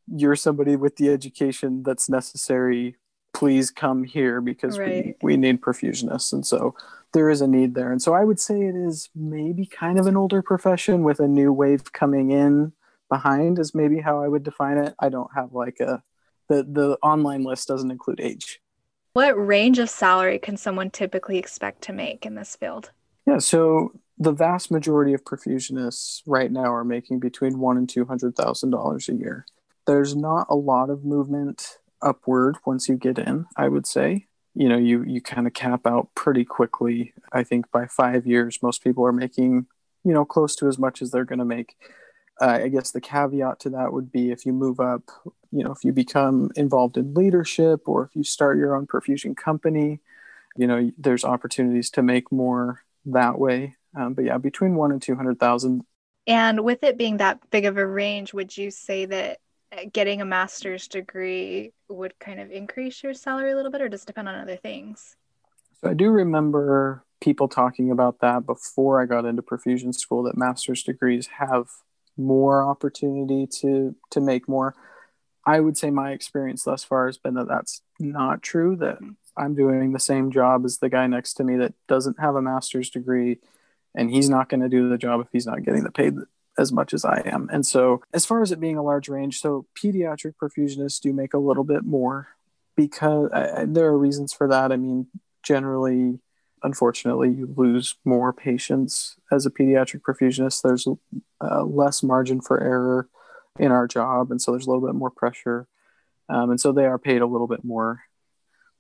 you're 0.06 0.36
somebody 0.36 0.76
with 0.76 0.96
the 0.96 1.10
education 1.10 1.82
that's 1.82 2.08
necessary. 2.08 2.96
Please 3.32 3.70
come 3.70 4.04
here 4.04 4.40
because 4.40 4.78
right. 4.78 5.16
we, 5.22 5.34
we 5.34 5.36
need 5.36 5.60
perfusionists. 5.60 6.32
And 6.32 6.44
so 6.44 6.74
there 7.12 7.30
is 7.30 7.40
a 7.40 7.46
need 7.46 7.74
there. 7.74 7.92
And 7.92 8.02
so 8.02 8.12
I 8.12 8.24
would 8.24 8.40
say 8.40 8.62
it 8.62 8.74
is 8.74 9.08
maybe 9.14 9.66
kind 9.66 9.98
of 9.98 10.06
an 10.06 10.16
older 10.16 10.42
profession 10.42 11.02
with 11.04 11.20
a 11.20 11.28
new 11.28 11.52
wave 11.52 11.92
coming 11.92 12.30
in 12.30 12.72
behind 13.08 13.58
is 13.58 13.74
maybe 13.74 14.00
how 14.00 14.22
I 14.22 14.28
would 14.28 14.42
define 14.42 14.78
it. 14.78 14.94
I 14.98 15.08
don't 15.08 15.30
have 15.34 15.52
like 15.52 15.80
a 15.80 16.02
the 16.48 16.64
the 16.64 16.98
online 17.02 17.44
list 17.44 17.68
doesn't 17.68 17.90
include 17.90 18.20
age. 18.20 18.60
What 19.12 19.32
range 19.32 19.78
of 19.78 19.90
salary 19.90 20.38
can 20.38 20.56
someone 20.56 20.90
typically 20.90 21.38
expect 21.38 21.82
to 21.82 21.92
make 21.92 22.24
in 22.24 22.34
this 22.34 22.56
field? 22.56 22.90
Yeah, 23.30 23.38
so 23.38 23.92
the 24.18 24.32
vast 24.32 24.72
majority 24.72 25.14
of 25.14 25.24
perfusionists 25.24 26.20
right 26.26 26.50
now 26.50 26.74
are 26.74 26.82
making 26.82 27.20
between 27.20 27.60
one 27.60 27.76
and 27.76 27.88
two 27.88 28.04
hundred 28.04 28.34
thousand 28.34 28.70
dollars 28.70 29.08
a 29.08 29.14
year. 29.14 29.46
There's 29.86 30.16
not 30.16 30.48
a 30.50 30.56
lot 30.56 30.90
of 30.90 31.04
movement 31.04 31.78
upward 32.02 32.56
once 32.66 32.88
you 32.88 32.96
get 32.96 33.20
in. 33.20 33.46
I 33.56 33.68
would 33.68 33.86
say, 33.86 34.26
you 34.56 34.68
know, 34.68 34.76
you 34.76 35.04
you 35.04 35.20
kind 35.20 35.46
of 35.46 35.54
cap 35.54 35.86
out 35.86 36.08
pretty 36.16 36.44
quickly. 36.44 37.14
I 37.32 37.44
think 37.44 37.70
by 37.70 37.86
five 37.86 38.26
years, 38.26 38.58
most 38.64 38.82
people 38.82 39.06
are 39.06 39.12
making, 39.12 39.68
you 40.02 40.12
know, 40.12 40.24
close 40.24 40.56
to 40.56 40.66
as 40.66 40.76
much 40.76 41.00
as 41.00 41.12
they're 41.12 41.24
going 41.24 41.38
to 41.38 41.44
make. 41.44 41.76
Uh, 42.40 42.58
I 42.64 42.68
guess 42.68 42.90
the 42.90 43.00
caveat 43.00 43.60
to 43.60 43.70
that 43.70 43.92
would 43.92 44.10
be 44.10 44.32
if 44.32 44.44
you 44.44 44.52
move 44.52 44.80
up, 44.80 45.02
you 45.52 45.62
know, 45.62 45.70
if 45.70 45.84
you 45.84 45.92
become 45.92 46.50
involved 46.56 46.96
in 46.96 47.14
leadership 47.14 47.82
or 47.86 48.06
if 48.06 48.16
you 48.16 48.24
start 48.24 48.58
your 48.58 48.74
own 48.74 48.88
perfusion 48.88 49.36
company, 49.36 50.00
you 50.56 50.66
know, 50.66 50.90
there's 50.98 51.24
opportunities 51.24 51.90
to 51.90 52.02
make 52.02 52.32
more 52.32 52.82
that 53.06 53.38
way. 53.38 53.76
Um, 53.96 54.14
but 54.14 54.24
yeah, 54.24 54.38
between 54.38 54.74
one 54.74 54.92
and 54.92 55.02
200,000. 55.02 55.82
And 56.26 56.64
with 56.64 56.82
it 56.84 56.96
being 56.96 57.16
that 57.16 57.50
big 57.50 57.64
of 57.64 57.76
a 57.76 57.86
range, 57.86 58.32
would 58.32 58.56
you 58.56 58.70
say 58.70 59.06
that 59.06 59.38
uh, 59.72 59.82
getting 59.92 60.20
a 60.20 60.24
master's 60.24 60.86
degree 60.88 61.72
would 61.88 62.18
kind 62.18 62.40
of 62.40 62.50
increase 62.50 63.02
your 63.02 63.14
salary 63.14 63.52
a 63.52 63.56
little 63.56 63.70
bit 63.70 63.82
or 63.82 63.88
does 63.88 64.02
it 64.02 64.06
depend 64.06 64.28
on 64.28 64.34
other 64.34 64.56
things? 64.56 65.16
So 65.82 65.90
I 65.90 65.94
do 65.94 66.10
remember 66.10 67.04
people 67.20 67.48
talking 67.48 67.90
about 67.90 68.20
that 68.20 68.46
before 68.46 69.00
I 69.00 69.06
got 69.06 69.24
into 69.24 69.42
perfusion 69.42 69.94
school 69.94 70.22
that 70.24 70.36
master's 70.36 70.82
degrees 70.82 71.28
have 71.38 71.66
more 72.16 72.62
opportunity 72.62 73.46
to 73.60 73.94
to 74.10 74.20
make 74.20 74.48
more. 74.48 74.74
I 75.46 75.60
would 75.60 75.76
say 75.76 75.90
my 75.90 76.12
experience 76.12 76.64
thus 76.64 76.84
far 76.84 77.06
has 77.06 77.18
been 77.18 77.34
that 77.34 77.48
that's 77.48 77.82
not 77.98 78.42
true 78.42 78.76
that 78.76 78.96
mm-hmm. 78.96 79.12
I'm 79.40 79.54
doing 79.54 79.92
the 79.92 79.98
same 79.98 80.30
job 80.30 80.64
as 80.64 80.78
the 80.78 80.90
guy 80.90 81.06
next 81.06 81.34
to 81.34 81.44
me 81.44 81.56
that 81.56 81.74
doesn't 81.88 82.20
have 82.20 82.36
a 82.36 82.42
master's 82.42 82.90
degree, 82.90 83.38
and 83.94 84.10
he's 84.10 84.28
not 84.28 84.48
going 84.48 84.60
to 84.60 84.68
do 84.68 84.88
the 84.88 84.98
job 84.98 85.20
if 85.20 85.28
he's 85.32 85.46
not 85.46 85.64
getting 85.64 85.82
the 85.82 85.90
paid 85.90 86.14
as 86.58 86.72
much 86.72 86.92
as 86.92 87.04
I 87.04 87.22
am. 87.24 87.48
And 87.50 87.66
so, 87.66 88.02
as 88.12 88.26
far 88.26 88.42
as 88.42 88.52
it 88.52 88.60
being 88.60 88.76
a 88.76 88.82
large 88.82 89.08
range, 89.08 89.40
so 89.40 89.66
pediatric 89.74 90.34
perfusionists 90.40 91.00
do 91.00 91.12
make 91.12 91.32
a 91.32 91.38
little 91.38 91.64
bit 91.64 91.84
more 91.84 92.28
because 92.76 93.30
there 93.66 93.86
are 93.86 93.98
reasons 93.98 94.32
for 94.32 94.46
that. 94.48 94.72
I 94.72 94.76
mean, 94.76 95.06
generally, 95.42 96.18
unfortunately, 96.62 97.30
you 97.30 97.52
lose 97.56 97.96
more 98.04 98.32
patients 98.32 99.16
as 99.32 99.46
a 99.46 99.50
pediatric 99.50 100.02
perfusionist. 100.02 100.62
There's 100.62 100.86
uh, 101.40 101.64
less 101.64 102.02
margin 102.02 102.40
for 102.40 102.60
error 102.60 103.08
in 103.58 103.72
our 103.72 103.86
job, 103.86 104.30
and 104.30 104.40
so 104.40 104.50
there's 104.50 104.66
a 104.66 104.70
little 104.70 104.86
bit 104.86 104.94
more 104.94 105.10
pressure. 105.10 105.66
Um, 106.28 106.50
and 106.50 106.60
so 106.60 106.72
they 106.72 106.84
are 106.84 106.98
paid 106.98 107.22
a 107.22 107.26
little 107.26 107.48
bit 107.48 107.64
more 107.64 108.02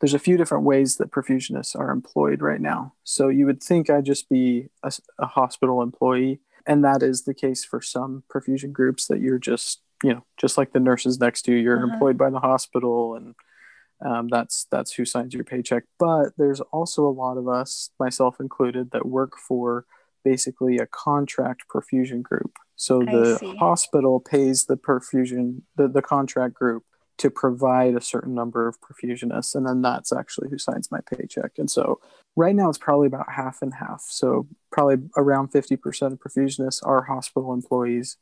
there's 0.00 0.14
a 0.14 0.18
few 0.18 0.36
different 0.36 0.64
ways 0.64 0.96
that 0.96 1.10
perfusionists 1.10 1.78
are 1.78 1.90
employed 1.90 2.40
right 2.40 2.60
now. 2.60 2.94
So 3.04 3.28
you 3.28 3.46
would 3.46 3.62
think 3.62 3.90
I'd 3.90 4.06
just 4.06 4.28
be 4.28 4.68
a, 4.82 4.92
a, 5.18 5.26
hospital 5.26 5.82
employee, 5.82 6.40
and 6.66 6.82
that 6.84 7.02
is 7.02 7.24
the 7.24 7.34
case 7.34 7.64
for 7.64 7.80
some 7.82 8.24
perfusion 8.34 8.72
groups 8.72 9.06
that 9.08 9.20
you're 9.20 9.38
just, 9.38 9.82
you 10.02 10.14
know, 10.14 10.24
just 10.38 10.56
like 10.56 10.72
the 10.72 10.80
nurses 10.80 11.20
next 11.20 11.42
to 11.42 11.52
you, 11.52 11.58
you're 11.58 11.76
uh-huh. 11.76 11.92
employed 11.92 12.16
by 12.16 12.30
the 12.30 12.40
hospital, 12.40 13.14
and 13.14 13.34
um, 14.04 14.28
that's 14.28 14.66
that's 14.70 14.92
who 14.92 15.04
signs 15.04 15.34
your 15.34 15.44
paycheck. 15.44 15.84
But 15.98 16.30
there's 16.38 16.60
also 16.60 17.06
a 17.06 17.10
lot 17.10 17.36
of 17.36 17.46
us, 17.46 17.90
myself 18.00 18.40
included, 18.40 18.92
that 18.92 19.06
work 19.06 19.32
for 19.36 19.84
basically 20.24 20.78
a 20.78 20.86
contract 20.86 21.64
perfusion 21.72 22.22
group. 22.22 22.56
So 22.76 23.00
the 23.00 23.56
hospital 23.58 24.20
pays 24.20 24.64
the 24.64 24.76
perfusion, 24.76 25.62
the, 25.76 25.86
the 25.86 26.00
contract 26.00 26.54
group 26.54 26.84
to 27.20 27.30
provide 27.30 27.94
a 27.94 28.00
certain 28.00 28.34
number 28.34 28.66
of 28.66 28.80
perfusionists 28.80 29.54
and 29.54 29.66
then 29.66 29.82
that's 29.82 30.10
actually 30.10 30.48
who 30.48 30.56
signs 30.56 30.90
my 30.90 31.00
paycheck. 31.00 31.52
And 31.58 31.70
so 31.70 32.00
right 32.34 32.54
now 32.54 32.70
it's 32.70 32.78
probably 32.78 33.08
about 33.08 33.30
half 33.30 33.60
and 33.60 33.74
half. 33.74 34.02
So 34.08 34.46
probably 34.72 35.06
around 35.18 35.52
50% 35.52 36.12
of 36.12 36.18
perfusionists 36.18 36.80
are 36.82 37.02
hospital 37.02 37.52
employees. 37.52 38.16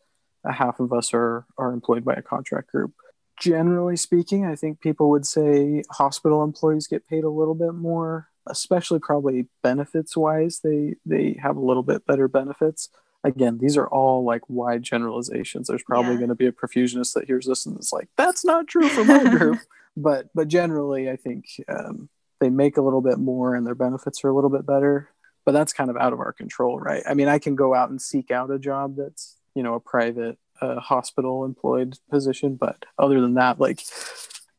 A 0.44 0.52
half 0.52 0.80
of 0.80 0.92
us 0.92 1.14
are 1.14 1.46
are 1.56 1.72
employed 1.72 2.04
by 2.04 2.14
a 2.14 2.22
contract 2.22 2.72
group. 2.72 2.92
Generally 3.40 3.98
speaking 3.98 4.44
i 4.44 4.56
think 4.56 4.80
people 4.80 5.10
would 5.10 5.24
say 5.24 5.84
hospital 5.92 6.42
employees 6.42 6.88
get 6.88 7.06
paid 7.06 7.22
a 7.22 7.30
little 7.30 7.54
bit 7.54 7.72
more 7.72 8.28
especially 8.48 8.98
probably 8.98 9.46
benefits 9.62 10.16
wise 10.16 10.58
they 10.64 10.96
they 11.06 11.38
have 11.40 11.56
a 11.56 11.64
little 11.64 11.84
bit 11.84 12.04
better 12.04 12.26
benefits 12.26 12.88
again, 13.24 13.58
these 13.58 13.76
are 13.76 13.88
all 13.88 14.24
like 14.24 14.42
wide 14.48 14.82
generalizations. 14.82 15.68
There's 15.68 15.82
probably 15.82 16.12
yeah. 16.12 16.18
going 16.18 16.28
to 16.28 16.34
be 16.34 16.46
a 16.46 16.52
perfusionist 16.52 17.14
that 17.14 17.26
hears 17.26 17.46
this 17.46 17.66
and 17.66 17.78
is 17.78 17.92
like, 17.92 18.08
"That's 18.16 18.44
not 18.44 18.68
true 18.68 18.88
for 18.88 19.04
my 19.04 19.24
group." 19.36 19.58
but 19.96 20.28
but 20.34 20.48
generally, 20.48 21.10
I 21.10 21.16
think 21.16 21.46
um, 21.68 22.08
they 22.40 22.50
make 22.50 22.76
a 22.76 22.82
little 22.82 23.00
bit 23.00 23.18
more 23.18 23.54
and 23.54 23.66
their 23.66 23.74
benefits 23.74 24.24
are 24.24 24.28
a 24.28 24.34
little 24.34 24.50
bit 24.50 24.66
better. 24.66 25.10
But 25.44 25.52
that's 25.52 25.72
kind 25.72 25.88
of 25.88 25.96
out 25.96 26.12
of 26.12 26.20
our 26.20 26.32
control, 26.32 26.78
right? 26.78 27.02
I 27.08 27.14
mean, 27.14 27.28
I 27.28 27.38
can 27.38 27.56
go 27.56 27.74
out 27.74 27.88
and 27.88 28.02
seek 28.02 28.30
out 28.30 28.50
a 28.50 28.58
job 28.58 28.96
that's 28.96 29.36
you 29.54 29.62
know 29.62 29.74
a 29.74 29.80
private 29.80 30.38
uh, 30.60 30.80
hospital 30.80 31.44
employed 31.44 31.98
position, 32.10 32.56
but 32.56 32.84
other 32.98 33.20
than 33.20 33.34
that, 33.34 33.58
like 33.58 33.80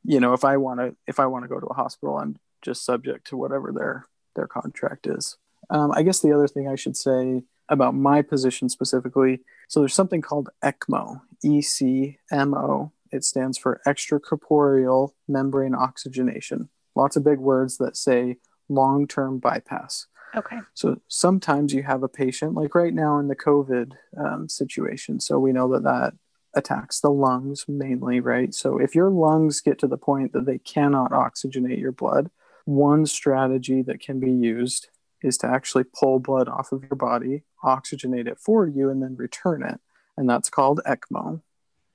you 0.03 0.19
know, 0.19 0.33
if 0.33 0.43
I 0.43 0.57
want 0.57 0.79
to 0.79 0.95
if 1.07 1.19
I 1.19 1.27
want 1.27 1.45
to 1.45 1.49
go 1.49 1.59
to 1.59 1.67
a 1.67 1.73
hospital, 1.73 2.17
I'm 2.17 2.37
just 2.61 2.83
subject 2.83 3.27
to 3.27 3.37
whatever 3.37 3.71
their 3.71 4.07
their 4.35 4.47
contract 4.47 5.07
is. 5.07 5.37
Um, 5.69 5.91
I 5.91 6.03
guess 6.03 6.19
the 6.19 6.33
other 6.33 6.47
thing 6.47 6.67
I 6.67 6.75
should 6.75 6.97
say 6.97 7.43
about 7.69 7.95
my 7.95 8.21
position 8.21 8.67
specifically. 8.69 9.41
So 9.67 9.79
there's 9.79 9.93
something 9.93 10.21
called 10.21 10.49
ECMO, 10.63 11.21
E 11.43 11.61
C 11.61 12.19
M 12.31 12.53
O. 12.53 12.91
It 13.11 13.23
stands 13.23 13.57
for 13.57 13.81
extracorporeal 13.87 15.11
membrane 15.27 15.75
oxygenation. 15.75 16.69
Lots 16.95 17.15
of 17.15 17.23
big 17.23 17.39
words 17.39 17.77
that 17.77 17.95
say 17.95 18.37
long 18.67 19.07
term 19.07 19.39
bypass. 19.39 20.07
Okay. 20.35 20.59
So 20.75 21.01
sometimes 21.07 21.73
you 21.73 21.83
have 21.83 22.03
a 22.03 22.07
patient, 22.07 22.53
like 22.53 22.75
right 22.75 22.93
now 22.93 23.17
in 23.17 23.27
the 23.27 23.35
COVID 23.35 23.93
um, 24.17 24.47
situation. 24.47 25.19
So 25.19 25.39
we 25.39 25.51
know 25.51 25.67
that 25.73 25.83
that 25.83 26.13
attacks 26.53 26.99
the 26.99 27.09
lungs 27.09 27.65
mainly, 27.67 28.19
right? 28.19 28.53
So 28.53 28.79
if 28.79 28.93
your 28.93 29.09
lungs 29.09 29.61
get 29.61 29.79
to 29.79 29.87
the 29.87 29.97
point 29.97 30.33
that 30.33 30.45
they 30.45 30.59
cannot 30.59 31.11
oxygenate 31.11 31.79
your 31.79 31.91
blood, 31.91 32.29
one 32.65 33.05
strategy 33.07 33.81
that 33.83 33.99
can 33.99 34.19
be 34.19 34.31
used 34.31 34.89
is 35.21 35.37
to 35.39 35.47
actually 35.47 35.83
pull 35.83 36.19
blood 36.19 36.47
off 36.47 36.71
of 36.71 36.83
your 36.83 36.95
body, 36.95 37.43
oxygenate 37.63 38.27
it 38.27 38.39
for 38.39 38.67
you, 38.67 38.89
and 38.89 39.01
then 39.01 39.15
return 39.15 39.63
it. 39.63 39.79
And 40.17 40.29
that's 40.29 40.49
called 40.49 40.81
ECMO. 40.85 41.41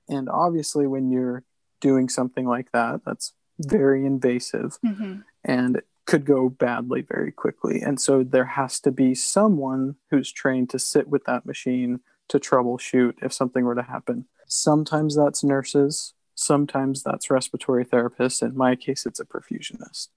And 0.07 0.29
obviously, 0.29 0.87
when 0.87 1.11
you're 1.11 1.43
doing 1.79 2.09
something 2.09 2.45
like 2.45 2.71
that, 2.71 3.01
that's 3.05 3.33
very 3.59 4.05
invasive 4.05 4.77
mm-hmm. 4.85 5.19
and 5.43 5.81
could 6.05 6.25
go 6.25 6.49
badly 6.49 7.01
very 7.01 7.31
quickly. 7.31 7.81
And 7.81 7.99
so 7.99 8.23
there 8.23 8.45
has 8.45 8.79
to 8.81 8.91
be 8.91 9.15
someone 9.15 9.95
who's 10.11 10.31
trained 10.31 10.69
to 10.71 10.79
sit 10.79 11.07
with 11.07 11.25
that 11.25 11.45
machine 11.45 12.01
to 12.27 12.39
troubleshoot 12.39 13.15
if 13.21 13.33
something 13.33 13.65
were 13.65 13.75
to 13.75 13.83
happen. 13.83 14.25
Sometimes 14.47 15.15
that's 15.15 15.43
nurses, 15.43 16.13
sometimes 16.35 17.01
that's 17.01 17.31
respiratory 17.31 17.85
therapists. 17.85 18.43
In 18.43 18.55
my 18.55 18.75
case, 18.75 19.05
it's 19.05 19.19
a 19.19 19.25
perfusionist. 19.25 20.09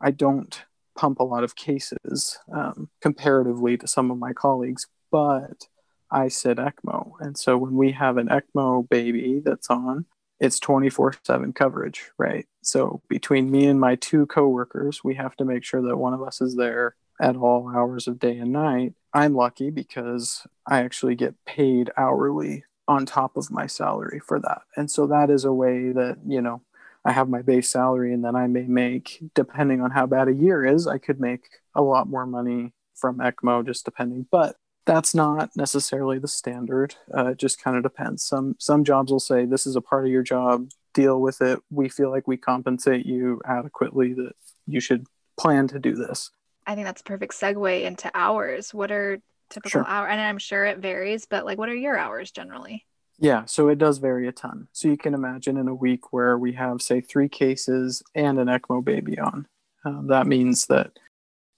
I 0.00 0.10
don't 0.10 0.62
pump 0.98 1.20
a 1.20 1.24
lot 1.24 1.44
of 1.44 1.54
cases 1.54 2.38
um, 2.52 2.90
comparatively 3.00 3.76
to 3.78 3.86
some 3.86 4.10
of 4.10 4.18
my 4.18 4.32
colleagues, 4.32 4.88
but 5.12 5.68
I 6.10 6.26
sit 6.26 6.58
ECMO. 6.58 7.12
And 7.20 7.38
so 7.38 7.56
when 7.56 7.74
we 7.74 7.92
have 7.92 8.16
an 8.16 8.28
ECMO 8.28 8.88
baby 8.88 9.40
that's 9.44 9.70
on, 9.70 10.06
it's 10.40 10.58
24 10.58 11.14
7 11.24 11.52
coverage, 11.52 12.10
right? 12.18 12.46
So 12.62 13.00
between 13.08 13.50
me 13.50 13.66
and 13.66 13.78
my 13.78 13.94
two 13.94 14.26
coworkers, 14.26 15.04
we 15.04 15.14
have 15.14 15.36
to 15.36 15.44
make 15.44 15.64
sure 15.64 15.82
that 15.82 15.96
one 15.96 16.14
of 16.14 16.22
us 16.22 16.40
is 16.40 16.56
there 16.56 16.96
at 17.20 17.36
all 17.36 17.72
hours 17.74 18.08
of 18.08 18.18
day 18.18 18.36
and 18.36 18.52
night. 18.52 18.94
I'm 19.14 19.34
lucky 19.34 19.70
because 19.70 20.46
I 20.66 20.80
actually 20.80 21.14
get 21.14 21.34
paid 21.44 21.90
hourly 21.96 22.64
on 22.88 23.06
top 23.06 23.36
of 23.36 23.50
my 23.50 23.66
salary 23.66 24.20
for 24.26 24.40
that. 24.40 24.62
And 24.76 24.90
so 24.90 25.06
that 25.06 25.30
is 25.30 25.44
a 25.44 25.52
way 25.52 25.92
that, 25.92 26.18
you 26.26 26.40
know, 26.40 26.62
I 27.08 27.12
have 27.12 27.30
my 27.30 27.40
base 27.40 27.70
salary 27.70 28.12
and 28.12 28.22
then 28.22 28.36
I 28.36 28.46
may 28.48 28.66
make, 28.66 29.18
depending 29.34 29.80
on 29.80 29.90
how 29.90 30.04
bad 30.04 30.28
a 30.28 30.34
year 30.34 30.62
is, 30.62 30.86
I 30.86 30.98
could 30.98 31.18
make 31.18 31.48
a 31.74 31.80
lot 31.80 32.06
more 32.06 32.26
money 32.26 32.74
from 32.94 33.16
ECMO, 33.16 33.64
just 33.64 33.86
depending. 33.86 34.26
But 34.30 34.56
that's 34.84 35.14
not 35.14 35.48
necessarily 35.56 36.18
the 36.18 36.28
standard. 36.28 36.96
Uh, 37.16 37.28
it 37.28 37.38
just 37.38 37.62
kind 37.62 37.78
of 37.78 37.82
depends. 37.82 38.22
Some 38.22 38.56
some 38.58 38.84
jobs 38.84 39.10
will 39.10 39.20
say 39.20 39.46
this 39.46 39.66
is 39.66 39.74
a 39.74 39.80
part 39.80 40.04
of 40.04 40.10
your 40.10 40.22
job. 40.22 40.68
Deal 40.92 41.18
with 41.18 41.40
it. 41.40 41.60
We 41.70 41.88
feel 41.88 42.10
like 42.10 42.28
we 42.28 42.36
compensate 42.36 43.06
you 43.06 43.40
adequately. 43.46 44.12
That 44.12 44.32
you 44.66 44.80
should 44.80 45.06
plan 45.38 45.66
to 45.68 45.78
do 45.78 45.94
this. 45.94 46.30
I 46.66 46.74
think 46.74 46.86
that's 46.86 47.00
a 47.00 47.04
perfect 47.04 47.32
segue 47.32 47.84
into 47.84 48.10
hours. 48.14 48.74
What 48.74 48.92
are 48.92 49.18
typical 49.48 49.80
sure. 49.80 49.88
hours? 49.88 50.10
And 50.10 50.20
I'm 50.20 50.36
sure 50.36 50.66
it 50.66 50.78
varies, 50.78 51.24
but 51.24 51.46
like, 51.46 51.56
what 51.56 51.70
are 51.70 51.74
your 51.74 51.96
hours 51.96 52.30
generally? 52.32 52.84
Yeah, 53.18 53.46
so 53.46 53.68
it 53.68 53.78
does 53.78 53.98
vary 53.98 54.28
a 54.28 54.32
ton. 54.32 54.68
So 54.72 54.88
you 54.88 54.96
can 54.96 55.12
imagine 55.12 55.56
in 55.56 55.66
a 55.66 55.74
week 55.74 56.12
where 56.12 56.38
we 56.38 56.52
have, 56.52 56.80
say, 56.80 57.00
three 57.00 57.28
cases 57.28 58.02
and 58.14 58.38
an 58.38 58.46
ECMO 58.46 58.84
baby 58.84 59.18
on. 59.18 59.46
Um, 59.84 60.06
that 60.08 60.26
means 60.26 60.66
that, 60.66 60.98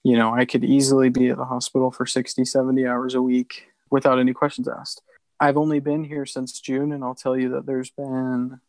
you 0.03 0.17
know, 0.17 0.33
I 0.33 0.45
could 0.45 0.63
easily 0.63 1.09
be 1.09 1.29
at 1.29 1.37
the 1.37 1.45
hospital 1.45 1.91
for 1.91 2.05
60, 2.07 2.45
70 2.45 2.87
hours 2.87 3.13
a 3.13 3.21
week 3.21 3.67
without 3.91 4.19
any 4.19 4.33
questions 4.33 4.67
asked. 4.67 5.03
I've 5.39 5.57
only 5.57 5.79
been 5.79 6.03
here 6.03 6.25
since 6.25 6.59
June, 6.59 6.91
and 6.91 7.03
I'll 7.03 7.15
tell 7.15 7.37
you 7.37 7.49
that 7.49 7.67
there's 7.67 7.91
been 7.91 8.59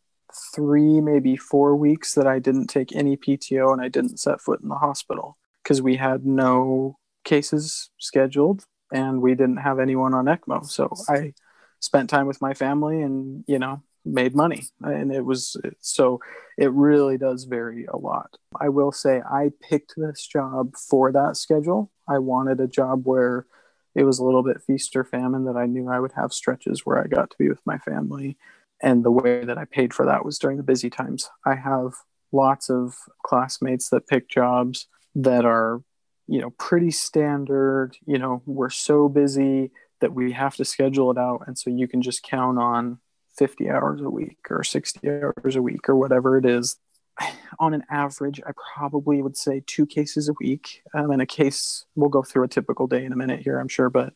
three, 0.55 1.01
maybe 1.01 1.37
four 1.37 1.77
weeks 1.77 2.15
that 2.15 2.27
I 2.27 2.39
didn't 2.39 2.67
take 2.67 2.95
any 2.95 3.17
PTO 3.17 3.73
and 3.73 3.81
I 3.81 3.89
didn't 3.89 4.19
set 4.19 4.41
foot 4.41 4.61
in 4.61 4.69
the 4.69 4.77
hospital 4.77 5.39
because 5.63 5.81
we 5.81 5.97
had 5.97 6.27
no 6.27 6.99
cases 7.25 7.91
scheduled 7.99 8.65
and 8.93 9.21
we 9.23 9.35
didn't 9.35 9.59
have 9.59 9.79
anyone 9.79 10.15
on 10.15 10.27
ECMO. 10.27 10.65
So 10.67 10.93
I 11.09 11.35
spent 11.83 12.09
time 12.09 12.27
with 12.27 12.41
my 12.41 12.55
family 12.55 13.03
and 13.03 13.45
you 13.47 13.59
know 13.59 13.83
made 14.05 14.35
money. 14.35 14.65
And 14.81 15.13
it 15.13 15.25
was 15.25 15.57
so 15.81 16.21
it 16.57 16.73
really 16.73 17.19
does 17.19 17.45
vary 17.45 17.87
a 17.87 17.97
lot. 17.97 18.37
I 18.59 18.69
will 18.69 18.93
say 18.93 19.21
i 19.21 19.51
picked 19.61 19.95
this 19.97 20.27
job 20.27 20.75
for 20.77 21.13
that 21.13 21.37
schedule. 21.37 21.91
I 22.09 22.19
wanted 22.19 22.61
a 22.61 22.67
job 22.67 23.03
where 23.05 23.47
it 23.95 24.05
was 24.05 24.19
a 24.19 24.25
little 24.25 24.43
bit 24.43 24.63
feast 24.67 24.97
or 24.97 25.05
famine 25.05 25.45
that 25.45 25.57
i 25.57 25.67
knew 25.67 25.89
i 25.89 26.01
would 26.01 26.13
have 26.13 26.33
stretches 26.33 26.87
where 26.87 26.99
i 26.99 27.07
got 27.07 27.31
to 27.31 27.37
be 27.39 27.49
with 27.49 27.61
my 27.67 27.79
family. 27.79 28.39
And 28.83 29.05
the 29.05 29.13
way 29.13 29.45
that 29.45 29.59
i 29.59 29.65
paid 29.65 29.93
for 29.93 30.07
that 30.07 30.25
was 30.25 30.39
during 30.39 30.57
the 30.57 30.63
busy 30.63 30.91
times. 30.91 31.29
I 31.45 31.57
have 31.57 31.93
lots 32.33 32.71
of 32.71 32.95
classmates 33.25 33.91
that 33.91 34.09
pick 34.09 34.29
jobs 34.29 34.87
that 35.15 35.45
are 35.45 35.83
you 36.27 36.41
know 36.41 36.51
pretty 36.51 36.91
standard. 36.91 37.97
You 38.07 38.19
know 38.19 38.43
we're 38.47 38.71
so 38.71 39.09
busy 39.09 39.71
that 40.03 40.13
we 40.13 40.33
have 40.33 40.57
to 40.57 40.65
schedule 40.65 41.11
it 41.11 41.17
out. 41.17 41.45
And 41.47 41.57
so 41.57 41.71
you 41.71 41.89
can 41.89 42.03
just 42.03 42.23
count 42.23 42.59
on 42.59 42.99
50 43.39 43.71
hours 43.71 44.03
a 44.03 44.11
week 44.11 44.39
or 44.51 44.63
60 44.63 45.09
hours 45.09 45.57
a 45.57 45.63
week 45.63 45.89
or 45.89 45.97
whatever 45.97 46.37
it 46.37 46.45
is. 46.45 46.77
On 47.59 47.73
an 47.73 47.85
average, 47.89 48.41
I 48.47 48.51
probably 48.75 49.23
would 49.23 49.37
say 49.37 49.63
two 49.67 49.87
cases 49.87 50.29
a 50.29 50.35
week. 50.41 50.83
Um, 50.93 51.11
and 51.11 51.23
a 51.23 51.27
case, 51.27 51.87
we'll 51.95 52.11
go 52.11 52.23
through 52.23 52.45
a 52.45 52.49
typical 52.49 52.87
day 52.87 53.05
in 53.05 53.13
a 53.13 53.17
minute 53.17 53.41
here, 53.41 53.59
I'm 53.59 53.69
sure, 53.69 53.89
but 53.89 54.13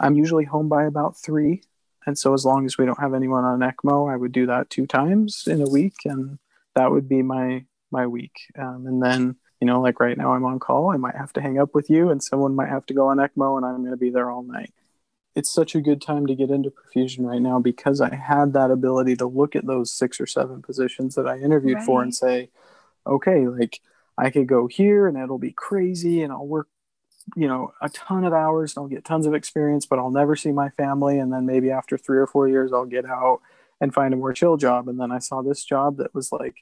I'm 0.00 0.16
usually 0.16 0.44
home 0.44 0.68
by 0.68 0.84
about 0.84 1.16
three. 1.16 1.62
And 2.06 2.18
so 2.18 2.32
as 2.32 2.44
long 2.44 2.64
as 2.64 2.78
we 2.78 2.86
don't 2.86 3.00
have 3.00 3.14
anyone 3.14 3.44
on 3.44 3.60
ECMO, 3.60 4.10
I 4.10 4.16
would 4.16 4.32
do 4.32 4.46
that 4.46 4.70
two 4.70 4.86
times 4.86 5.44
in 5.46 5.60
a 5.60 5.68
week. 5.68 5.96
And 6.06 6.38
that 6.74 6.90
would 6.90 7.08
be 7.08 7.22
my, 7.22 7.64
my 7.90 8.06
week. 8.06 8.40
Um, 8.58 8.86
and 8.86 9.02
then, 9.02 9.36
you 9.60 9.66
know, 9.66 9.82
like 9.82 10.00
right 10.00 10.16
now 10.16 10.32
I'm 10.32 10.44
on 10.44 10.58
call, 10.58 10.90
I 10.90 10.96
might 10.96 11.16
have 11.16 11.34
to 11.34 11.42
hang 11.42 11.58
up 11.58 11.74
with 11.74 11.90
you 11.90 12.10
and 12.10 12.22
someone 12.22 12.54
might 12.54 12.70
have 12.70 12.86
to 12.86 12.94
go 12.94 13.08
on 13.08 13.18
ECMO 13.18 13.58
and 13.58 13.66
I'm 13.66 13.78
going 13.78 13.90
to 13.90 13.96
be 13.96 14.10
there 14.10 14.30
all 14.30 14.42
night 14.42 14.72
it's 15.38 15.52
such 15.52 15.76
a 15.76 15.80
good 15.80 16.02
time 16.02 16.26
to 16.26 16.34
get 16.34 16.50
into 16.50 16.68
perfusion 16.68 17.24
right 17.24 17.40
now 17.40 17.60
because 17.60 18.00
I 18.00 18.12
had 18.12 18.54
that 18.54 18.72
ability 18.72 19.14
to 19.18 19.26
look 19.28 19.54
at 19.54 19.68
those 19.68 19.92
six 19.92 20.20
or 20.20 20.26
seven 20.26 20.62
positions 20.62 21.14
that 21.14 21.28
I 21.28 21.38
interviewed 21.38 21.76
right. 21.76 21.86
for 21.86 22.02
and 22.02 22.12
say, 22.12 22.50
okay, 23.06 23.46
like 23.46 23.80
I 24.18 24.30
could 24.30 24.48
go 24.48 24.66
here 24.66 25.06
and 25.06 25.16
it'll 25.16 25.38
be 25.38 25.52
crazy 25.52 26.22
and 26.22 26.32
I'll 26.32 26.44
work, 26.44 26.66
you 27.36 27.46
know, 27.46 27.72
a 27.80 27.88
ton 27.88 28.24
of 28.24 28.32
hours 28.32 28.76
and 28.76 28.82
I'll 28.82 28.88
get 28.88 29.04
tons 29.04 29.26
of 29.26 29.34
experience, 29.34 29.86
but 29.86 30.00
I'll 30.00 30.10
never 30.10 30.34
see 30.34 30.50
my 30.50 30.70
family. 30.70 31.20
And 31.20 31.32
then 31.32 31.46
maybe 31.46 31.70
after 31.70 31.96
three 31.96 32.18
or 32.18 32.26
four 32.26 32.48
years, 32.48 32.72
I'll 32.72 32.84
get 32.84 33.04
out 33.04 33.38
and 33.80 33.94
find 33.94 34.12
a 34.12 34.16
more 34.16 34.32
chill 34.32 34.56
job. 34.56 34.88
And 34.88 34.98
then 34.98 35.12
I 35.12 35.20
saw 35.20 35.42
this 35.42 35.62
job 35.62 35.98
that 35.98 36.16
was 36.16 36.32
like, 36.32 36.56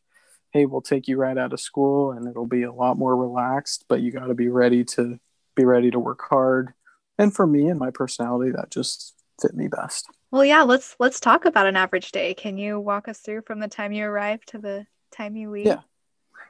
hey, 0.51 0.67
we'll 0.67 0.83
take 0.83 1.09
you 1.09 1.17
right 1.17 1.39
out 1.39 1.55
of 1.55 1.61
school 1.61 2.13
and 2.13 2.29
it'll 2.29 2.45
be 2.45 2.65
a 2.65 2.73
lot 2.75 2.99
more 2.99 3.17
relaxed, 3.17 3.87
but 3.89 4.03
you 4.03 4.13
got 4.13 4.27
to 4.27 4.35
be 4.35 4.49
ready 4.49 4.85
to 4.85 5.19
be 5.55 5.65
ready 5.65 5.91
to 5.91 5.99
work 5.99 6.21
hard 6.29 6.75
and 7.19 7.35
for 7.35 7.47
me 7.47 7.69
and 7.69 7.79
my 7.79 7.91
personality 7.91 8.53
that 8.53 8.71
just 8.71 9.15
fit 9.41 9.55
me 9.55 9.69
best. 9.69 10.07
Well 10.31 10.45
yeah 10.45 10.63
let's 10.63 10.97
let's 10.99 11.21
talk 11.21 11.45
about 11.45 11.67
an 11.67 11.77
average 11.77 12.13
day. 12.13 12.35
Can 12.35 12.59
you 12.59 12.81
walk 12.81 13.09
us 13.09 13.21
through 13.21 13.43
from 13.43 13.61
the 13.61 13.69
time 13.69 13.93
you 13.93 14.05
arrive 14.05 14.45
to 14.47 14.59
the 14.59 14.87
time 15.11 15.37
you 15.37 15.51
leave? 15.51 15.67
Yeah 15.67 15.81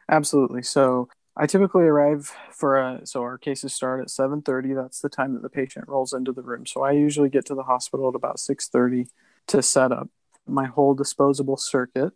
absolutely. 0.09 0.63
So 0.63 1.09
i 1.39 1.47
typically 1.47 1.83
arrive 1.83 2.33
for 2.51 2.79
a 2.79 3.07
so 3.07 3.21
our 3.21 3.37
cases 3.37 3.75
start 3.75 4.01
at 4.01 4.09
7.30 4.09 4.75
that's 4.75 5.01
the 5.01 5.11
time 5.11 5.35
that 5.35 5.43
the 5.43 5.51
patient 5.51 5.87
rolls 5.89 6.13
into 6.13 6.33
the 6.33 6.43
room. 6.43 6.67
So 6.67 6.83
i 6.83 6.93
usually 6.93 7.29
get 7.29 7.45
to 7.47 7.55
the 7.55 7.65
hospital 7.65 8.09
at 8.09 8.15
about 8.15 8.37
6.30 8.37 9.09
to 9.49 9.63
set 9.63 9.93
up 9.93 10.09
my 10.47 10.67
whole 10.67 10.95
disposable 10.95 11.57
circuit 11.57 12.13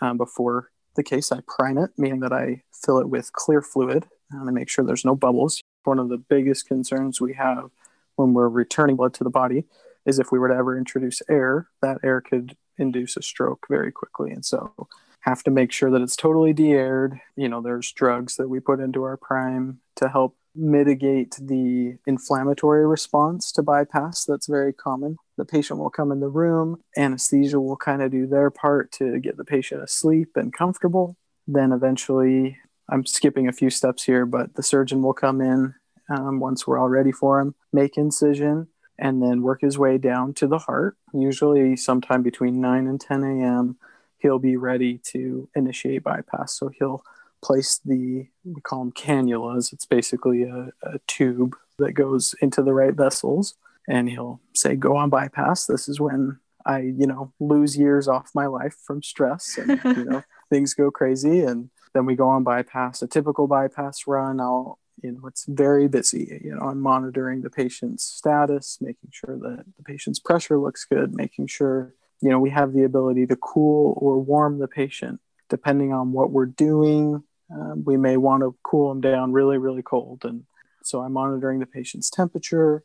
um, 0.00 0.16
before 0.16 0.70
the 0.94 1.02
case. 1.02 1.32
I 1.32 1.40
prime 1.46 1.78
it 1.78 1.90
meaning 1.98 2.20
that 2.20 2.32
i 2.32 2.62
fill 2.72 2.98
it 2.98 3.08
with 3.08 3.32
clear 3.32 3.60
fluid 3.60 4.06
um, 4.32 4.48
and 4.48 4.54
make 4.54 4.68
sure 4.68 4.84
there's 4.84 5.04
no 5.04 5.14
bubbles 5.14 5.62
one 5.86 5.98
of 5.98 6.08
the 6.08 6.18
biggest 6.18 6.66
concerns 6.66 7.20
we 7.20 7.34
have 7.34 7.70
when 8.16 8.34
we're 8.34 8.48
returning 8.48 8.96
blood 8.96 9.14
to 9.14 9.24
the 9.24 9.30
body 9.30 9.64
is 10.04 10.18
if 10.18 10.30
we 10.30 10.38
were 10.38 10.48
to 10.48 10.54
ever 10.54 10.76
introduce 10.76 11.22
air, 11.28 11.68
that 11.82 11.98
air 12.02 12.20
could 12.20 12.56
induce 12.78 13.16
a 13.16 13.22
stroke 13.22 13.66
very 13.68 13.90
quickly. 13.92 14.30
And 14.30 14.44
so 14.44 14.72
have 15.20 15.42
to 15.42 15.50
make 15.50 15.72
sure 15.72 15.90
that 15.90 16.02
it's 16.02 16.16
totally 16.16 16.52
de-aired. 16.52 17.20
You 17.34 17.48
know, 17.48 17.60
there's 17.60 17.90
drugs 17.92 18.36
that 18.36 18.48
we 18.48 18.60
put 18.60 18.80
into 18.80 19.02
our 19.02 19.16
prime 19.16 19.80
to 19.96 20.08
help 20.08 20.36
mitigate 20.54 21.36
the 21.40 21.98
inflammatory 22.06 22.86
response 22.86 23.52
to 23.52 23.62
bypass 23.62 24.24
that's 24.24 24.46
very 24.46 24.72
common. 24.72 25.16
The 25.36 25.44
patient 25.44 25.78
will 25.78 25.90
come 25.90 26.10
in 26.12 26.20
the 26.20 26.28
room, 26.28 26.80
anesthesia 26.96 27.60
will 27.60 27.76
kind 27.76 28.00
of 28.00 28.10
do 28.10 28.26
their 28.26 28.50
part 28.50 28.90
to 28.92 29.18
get 29.18 29.36
the 29.36 29.44
patient 29.44 29.82
asleep 29.82 30.30
and 30.36 30.52
comfortable. 30.52 31.16
Then 31.46 31.72
eventually 31.72 32.58
I'm 32.88 33.04
skipping 33.06 33.48
a 33.48 33.52
few 33.52 33.70
steps 33.70 34.04
here, 34.04 34.26
but 34.26 34.54
the 34.54 34.62
surgeon 34.62 35.02
will 35.02 35.14
come 35.14 35.40
in 35.40 35.74
um, 36.08 36.40
once 36.40 36.66
we're 36.66 36.78
all 36.78 36.88
ready 36.88 37.12
for 37.12 37.40
him, 37.40 37.54
make 37.72 37.96
incision, 37.96 38.68
and 38.98 39.22
then 39.22 39.42
work 39.42 39.60
his 39.60 39.78
way 39.78 39.98
down 39.98 40.34
to 40.34 40.46
the 40.46 40.58
heart. 40.58 40.96
Usually, 41.12 41.76
sometime 41.76 42.22
between 42.22 42.60
9 42.60 42.86
and 42.86 43.00
10 43.00 43.24
a.m., 43.24 43.76
he'll 44.18 44.38
be 44.38 44.56
ready 44.56 44.98
to 44.98 45.48
initiate 45.54 46.02
bypass. 46.02 46.58
So 46.58 46.70
he'll 46.78 47.04
place 47.42 47.80
the, 47.84 48.26
we 48.44 48.60
call 48.62 48.80
them 48.80 48.92
cannulas. 48.92 49.72
It's 49.72 49.84
basically 49.84 50.44
a, 50.44 50.70
a 50.82 50.98
tube 51.06 51.56
that 51.78 51.92
goes 51.92 52.34
into 52.40 52.62
the 52.62 52.72
right 52.72 52.94
vessels. 52.94 53.54
And 53.88 54.08
he'll 54.08 54.40
say, 54.54 54.74
go 54.74 54.96
on 54.96 55.10
bypass. 55.10 55.66
This 55.66 55.88
is 55.88 56.00
when 56.00 56.38
I, 56.64 56.80
you 56.80 57.06
know, 57.06 57.32
lose 57.38 57.76
years 57.76 58.08
off 58.08 58.30
my 58.34 58.46
life 58.46 58.76
from 58.84 59.02
stress 59.02 59.58
and, 59.58 59.80
you 59.84 60.04
know, 60.04 60.22
things 60.50 60.74
go 60.74 60.90
crazy. 60.90 61.40
And 61.40 61.70
then 61.96 62.04
we 62.06 62.14
go 62.14 62.28
on 62.28 62.44
bypass, 62.44 63.00
a 63.00 63.06
typical 63.06 63.46
bypass 63.46 64.06
run. 64.06 64.38
I'll, 64.38 64.78
you 65.02 65.12
know, 65.12 65.26
it's 65.26 65.46
very 65.46 65.88
busy. 65.88 66.40
You 66.44 66.54
know, 66.54 66.60
I'm 66.60 66.80
monitoring 66.80 67.40
the 67.40 67.50
patient's 67.50 68.04
status, 68.04 68.78
making 68.80 69.10
sure 69.12 69.38
that 69.38 69.64
the 69.76 69.82
patient's 69.82 70.18
pressure 70.18 70.58
looks 70.58 70.84
good, 70.84 71.14
making 71.14 71.46
sure, 71.46 71.94
you 72.20 72.28
know, 72.28 72.38
we 72.38 72.50
have 72.50 72.74
the 72.74 72.84
ability 72.84 73.26
to 73.28 73.36
cool 73.36 73.94
or 73.96 74.20
warm 74.20 74.58
the 74.58 74.68
patient. 74.68 75.20
Depending 75.48 75.92
on 75.92 76.12
what 76.12 76.32
we're 76.32 76.46
doing, 76.46 77.22
um, 77.50 77.84
we 77.84 77.96
may 77.96 78.16
want 78.16 78.42
to 78.42 78.56
cool 78.62 78.90
them 78.90 79.00
down 79.00 79.32
really, 79.32 79.58
really 79.58 79.82
cold. 79.82 80.24
And 80.24 80.44
so 80.82 81.00
I'm 81.00 81.12
monitoring 81.12 81.60
the 81.60 81.66
patient's 81.66 82.10
temperature. 82.10 82.82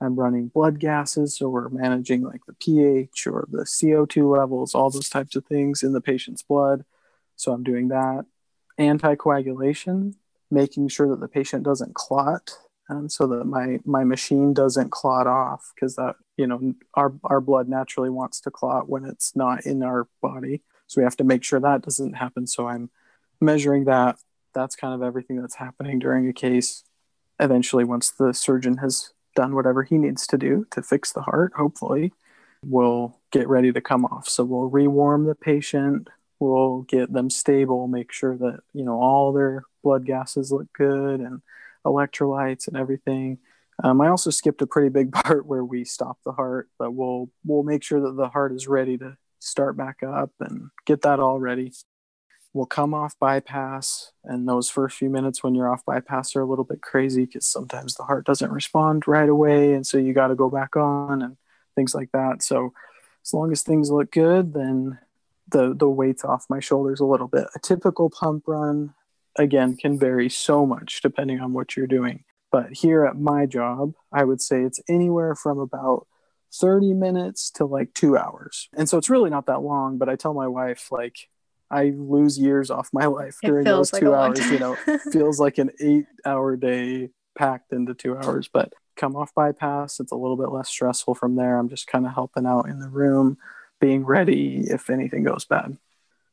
I'm 0.00 0.16
running 0.16 0.48
blood 0.48 0.80
gases, 0.80 1.36
so 1.36 1.48
we're 1.48 1.68
managing 1.68 2.22
like 2.22 2.46
the 2.46 2.52
pH 2.54 3.26
or 3.26 3.46
the 3.50 3.64
CO2 3.64 4.36
levels, 4.36 4.74
all 4.74 4.90
those 4.90 5.08
types 5.08 5.36
of 5.36 5.44
things 5.46 5.82
in 5.82 5.92
the 5.92 6.00
patient's 6.00 6.42
blood. 6.42 6.84
So 7.36 7.52
I'm 7.52 7.62
doing 7.62 7.88
that 7.88 8.26
anticoagulation, 8.78 10.14
making 10.50 10.88
sure 10.88 11.08
that 11.08 11.20
the 11.20 11.28
patient 11.28 11.62
doesn't 11.62 11.94
clot, 11.94 12.58
and 12.88 13.10
so 13.10 13.26
that 13.26 13.44
my 13.44 13.80
my 13.84 14.04
machine 14.04 14.52
doesn't 14.52 14.90
clot 14.90 15.26
off 15.26 15.72
because 15.74 15.96
that 15.96 16.16
you 16.36 16.46
know 16.46 16.74
our 16.94 17.12
our 17.24 17.40
blood 17.40 17.68
naturally 17.68 18.10
wants 18.10 18.40
to 18.40 18.50
clot 18.50 18.88
when 18.88 19.04
it's 19.04 19.34
not 19.34 19.64
in 19.66 19.82
our 19.82 20.08
body. 20.20 20.62
So 20.86 21.00
we 21.00 21.04
have 21.04 21.16
to 21.16 21.24
make 21.24 21.42
sure 21.42 21.60
that 21.60 21.82
doesn't 21.82 22.14
happen. 22.14 22.46
So 22.46 22.68
I'm 22.68 22.90
measuring 23.40 23.84
that. 23.84 24.16
That's 24.52 24.76
kind 24.76 24.94
of 24.94 25.02
everything 25.02 25.40
that's 25.40 25.56
happening 25.56 25.98
during 25.98 26.28
a 26.28 26.32
case. 26.32 26.84
Eventually, 27.40 27.84
once 27.84 28.10
the 28.10 28.32
surgeon 28.32 28.78
has 28.78 29.12
done 29.34 29.54
whatever 29.54 29.82
he 29.82 29.98
needs 29.98 30.26
to 30.28 30.38
do 30.38 30.66
to 30.70 30.82
fix 30.82 31.12
the 31.12 31.22
heart, 31.22 31.52
hopefully, 31.56 32.12
we'll 32.62 33.18
get 33.32 33.48
ready 33.48 33.72
to 33.72 33.80
come 33.80 34.04
off. 34.04 34.28
So 34.28 34.44
we'll 34.44 34.70
rewarm 34.70 35.24
the 35.24 35.34
patient, 35.34 36.08
we'll 36.40 36.82
get 36.82 37.12
them 37.12 37.30
stable, 37.30 37.86
make 37.86 38.12
sure 38.12 38.36
that, 38.36 38.60
you 38.72 38.84
know, 38.84 39.00
all 39.00 39.32
their 39.32 39.64
blood 39.82 40.04
gases 40.04 40.52
look 40.52 40.72
good 40.72 41.20
and 41.20 41.42
electrolytes 41.84 42.68
and 42.68 42.76
everything. 42.76 43.38
Um, 43.82 44.00
I 44.00 44.08
also 44.08 44.30
skipped 44.30 44.62
a 44.62 44.66
pretty 44.66 44.88
big 44.88 45.12
part 45.24 45.46
where 45.46 45.64
we 45.64 45.84
stop 45.84 46.18
the 46.24 46.32
heart, 46.32 46.68
but 46.78 46.92
we'll 46.92 47.30
we'll 47.44 47.62
make 47.62 47.82
sure 47.82 48.00
that 48.00 48.16
the 48.16 48.28
heart 48.28 48.52
is 48.52 48.68
ready 48.68 48.98
to 48.98 49.16
start 49.40 49.76
back 49.76 50.02
up 50.02 50.30
and 50.40 50.70
get 50.86 51.02
that 51.02 51.20
all 51.20 51.40
ready. 51.40 51.72
We'll 52.52 52.66
come 52.66 52.94
off 52.94 53.18
bypass, 53.18 54.12
and 54.22 54.48
those 54.48 54.70
first 54.70 54.96
few 54.96 55.10
minutes 55.10 55.42
when 55.42 55.56
you're 55.56 55.72
off 55.72 55.84
bypass 55.84 56.36
are 56.36 56.40
a 56.40 56.46
little 56.46 56.64
bit 56.64 56.82
crazy 56.82 57.24
because 57.24 57.46
sometimes 57.46 57.94
the 57.94 58.04
heart 58.04 58.24
doesn't 58.26 58.52
respond 58.52 59.08
right 59.08 59.28
away, 59.28 59.74
and 59.74 59.86
so 59.86 59.98
you 59.98 60.12
got 60.12 60.28
to 60.28 60.36
go 60.36 60.48
back 60.48 60.76
on 60.76 61.20
and 61.22 61.36
things 61.74 61.94
like 61.94 62.12
that. 62.12 62.42
So 62.42 62.72
as 63.24 63.34
long 63.34 63.50
as 63.50 63.62
things 63.62 63.90
look 63.90 64.12
good, 64.12 64.54
then 64.54 64.98
the 65.48 65.74
the 65.74 65.88
weight's 65.88 66.24
off 66.24 66.46
my 66.48 66.60
shoulders 66.60 67.00
a 67.00 67.04
little 67.04 67.28
bit. 67.28 67.46
A 67.54 67.58
typical 67.58 68.10
pump 68.10 68.44
run, 68.46 68.94
again, 69.36 69.76
can 69.76 69.98
vary 69.98 70.28
so 70.28 70.66
much 70.66 71.00
depending 71.02 71.40
on 71.40 71.52
what 71.52 71.76
you're 71.76 71.86
doing. 71.86 72.24
But 72.50 72.72
here 72.72 73.04
at 73.04 73.18
my 73.18 73.46
job, 73.46 73.94
I 74.12 74.24
would 74.24 74.40
say 74.40 74.62
it's 74.62 74.80
anywhere 74.88 75.34
from 75.34 75.58
about 75.58 76.06
30 76.52 76.94
minutes 76.94 77.50
to 77.52 77.64
like 77.64 77.92
two 77.94 78.16
hours. 78.16 78.68
And 78.76 78.88
so 78.88 78.96
it's 78.96 79.10
really 79.10 79.30
not 79.30 79.46
that 79.46 79.62
long, 79.62 79.98
but 79.98 80.08
I 80.08 80.14
tell 80.16 80.34
my 80.34 80.46
wife, 80.46 80.92
like, 80.92 81.28
I 81.70 81.92
lose 81.96 82.38
years 82.38 82.70
off 82.70 82.90
my 82.92 83.06
life 83.06 83.38
during 83.42 83.64
those 83.64 83.92
like 83.92 84.02
two 84.02 84.10
long 84.10 84.38
hours. 84.38 84.50
You 84.50 84.58
know, 84.60 84.76
feels 85.12 85.40
like 85.40 85.58
an 85.58 85.70
eight 85.80 86.06
hour 86.24 86.56
day 86.56 87.10
packed 87.36 87.72
into 87.72 87.94
two 87.94 88.16
hours. 88.16 88.48
But 88.52 88.72
come 88.96 89.16
off 89.16 89.34
bypass, 89.34 89.98
it's 89.98 90.12
a 90.12 90.16
little 90.16 90.36
bit 90.36 90.50
less 90.50 90.68
stressful 90.68 91.16
from 91.16 91.34
there. 91.34 91.58
I'm 91.58 91.68
just 91.68 91.86
kind 91.86 92.06
of 92.06 92.14
helping 92.14 92.46
out 92.46 92.68
in 92.68 92.78
the 92.78 92.88
room, 92.88 93.38
being 93.80 94.04
ready 94.04 94.64
if 94.68 94.90
anything 94.90 95.24
goes 95.24 95.44
bad. 95.44 95.76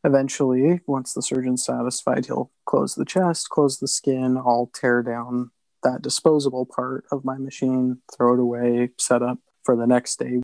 Eventually, 0.03 0.81
once 0.87 1.13
the 1.13 1.21
surgeon's 1.21 1.63
satisfied, 1.63 2.25
he'll 2.25 2.51
close 2.65 2.95
the 2.95 3.05
chest, 3.05 3.49
close 3.49 3.79
the 3.79 3.87
skin, 3.87 4.37
I'll 4.37 4.71
tear 4.73 5.03
down 5.03 5.51
that 5.83 6.01
disposable 6.01 6.65
part 6.65 7.05
of 7.11 7.25
my 7.25 7.37
machine, 7.37 7.99
throw 8.15 8.33
it 8.33 8.39
away, 8.39 8.89
set 8.97 9.21
up 9.21 9.39
for 9.63 9.75
the 9.75 9.87
next 9.87 10.17
day. 10.17 10.41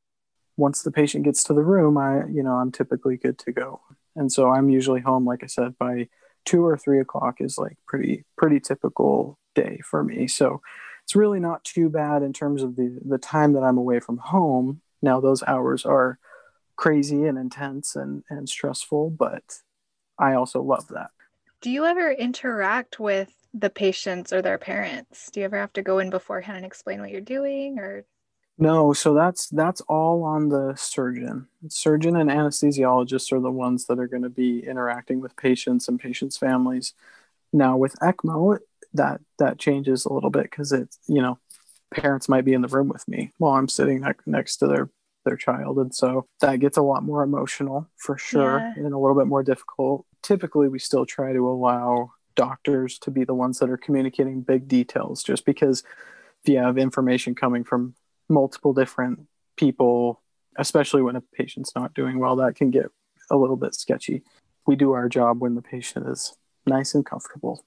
Once 0.57 0.81
the 0.81 0.91
patient 0.91 1.23
gets 1.23 1.43
to 1.43 1.53
the 1.53 1.63
room, 1.63 1.97
I, 1.97 2.25
you 2.27 2.43
know, 2.43 2.53
I'm 2.53 2.71
typically 2.71 3.17
good 3.17 3.37
to 3.39 3.51
go. 3.51 3.81
And 4.15 4.31
so 4.31 4.49
I'm 4.49 4.69
usually 4.69 5.01
home, 5.01 5.25
like 5.25 5.43
I 5.43 5.47
said, 5.47 5.77
by 5.77 6.09
two 6.45 6.65
or 6.65 6.77
three 6.77 6.99
o'clock 6.99 7.39
is 7.39 7.57
like 7.57 7.77
pretty, 7.87 8.25
pretty 8.37 8.59
typical 8.59 9.37
day 9.53 9.79
for 9.83 10.03
me. 10.03 10.27
So 10.27 10.61
it's 11.03 11.15
really 11.15 11.39
not 11.39 11.63
too 11.63 11.89
bad 11.89 12.23
in 12.23 12.33
terms 12.33 12.63
of 12.63 12.75
the, 12.75 12.99
the 13.05 13.17
time 13.17 13.53
that 13.53 13.63
I'm 13.63 13.77
away 13.77 13.99
from 13.99 14.17
home. 14.17 14.81
Now 15.01 15.19
those 15.19 15.43
hours 15.43 15.85
are 15.85 16.17
crazy 16.77 17.25
and 17.25 17.37
intense 17.37 17.95
and, 17.95 18.23
and 18.29 18.47
stressful, 18.47 19.09
but 19.09 19.43
I 20.17 20.33
also 20.33 20.61
love 20.61 20.87
that. 20.89 21.09
Do 21.61 21.71
you 21.71 21.85
ever 21.85 22.11
interact 22.11 22.99
with 22.99 23.33
the 23.53 23.69
patients 23.69 24.31
or 24.31 24.41
their 24.41 24.59
parents? 24.59 25.29
Do 25.31 25.39
you 25.39 25.45
ever 25.45 25.57
have 25.57 25.73
to 25.73 25.81
go 25.81 25.99
in 25.99 26.09
beforehand 26.09 26.57
and 26.57 26.65
explain 26.65 27.01
what 27.01 27.09
you're 27.09 27.21
doing 27.21 27.79
or 27.79 28.05
No, 28.59 28.93
so 28.93 29.13
that's 29.13 29.49
that's 29.49 29.81
all 29.81 30.23
on 30.23 30.49
the 30.49 30.75
surgeon. 30.75 31.47
Surgeon 31.67 32.15
and 32.15 32.29
anesthesiologists 32.29 33.31
are 33.31 33.41
the 33.41 33.51
ones 33.51 33.85
that 33.87 33.99
are 33.99 34.07
going 34.07 34.23
to 34.23 34.29
be 34.29 34.63
interacting 34.65 35.19
with 35.19 35.35
patients 35.35 35.87
and 35.87 35.99
patients' 35.99 36.37
families. 36.37 36.93
Now 37.51 37.75
with 37.75 37.95
ECMO, 37.99 38.59
that 38.93 39.21
that 39.39 39.59
changes 39.59 40.05
a 40.05 40.13
little 40.13 40.29
bit 40.29 40.43
because 40.43 40.71
it's 40.71 40.99
you 41.07 41.21
know 41.21 41.39
parents 41.91 42.29
might 42.29 42.45
be 42.45 42.53
in 42.53 42.61
the 42.61 42.67
room 42.67 42.89
with 42.89 43.07
me 43.07 43.31
while 43.37 43.53
I'm 43.53 43.69
sitting 43.69 44.01
ne- 44.01 44.13
next 44.25 44.57
to 44.57 44.67
their 44.67 44.89
their 45.27 45.37
child, 45.37 45.77
and 45.77 45.93
so 45.93 46.25
that 46.41 46.59
gets 46.59 46.77
a 46.77 46.81
lot 46.81 47.03
more 47.03 47.21
emotional 47.23 47.89
for 47.97 48.17
sure 48.17 48.59
Yeah. 48.59 48.73
and 48.77 48.93
a 48.93 48.97
little 48.97 49.15
bit 49.17 49.27
more 49.27 49.43
difficult. 49.43 50.05
Typically, 50.23 50.67
we 50.69 50.79
still 50.79 51.05
try 51.05 51.33
to 51.33 51.47
allow 51.47 52.11
doctors 52.35 52.97
to 52.99 53.11
be 53.11 53.23
the 53.23 53.33
ones 53.33 53.59
that 53.59 53.69
are 53.69 53.77
communicating 53.77 54.41
big 54.41 54.67
details, 54.67 55.23
just 55.23 55.45
because 55.45 55.83
if 56.43 56.49
you 56.49 56.57
have 56.57 56.77
information 56.77 57.35
coming 57.35 57.63
from 57.63 57.95
multiple 58.29 58.73
different 58.73 59.19
people, 59.57 60.21
especially 60.57 61.01
when 61.01 61.15
a 61.15 61.21
patient's 61.21 61.73
not 61.75 61.93
doing 61.93 62.19
well, 62.19 62.35
that 62.37 62.55
can 62.55 62.69
get 62.71 62.85
a 63.29 63.35
little 63.37 63.57
bit 63.57 63.73
sketchy. 63.75 64.23
We 64.65 64.75
do 64.75 64.91
our 64.93 65.09
job 65.09 65.41
when 65.41 65.55
the 65.55 65.61
patient 65.61 66.07
is 66.07 66.35
nice 66.65 66.93
and 66.95 67.05
comfortable. 67.05 67.65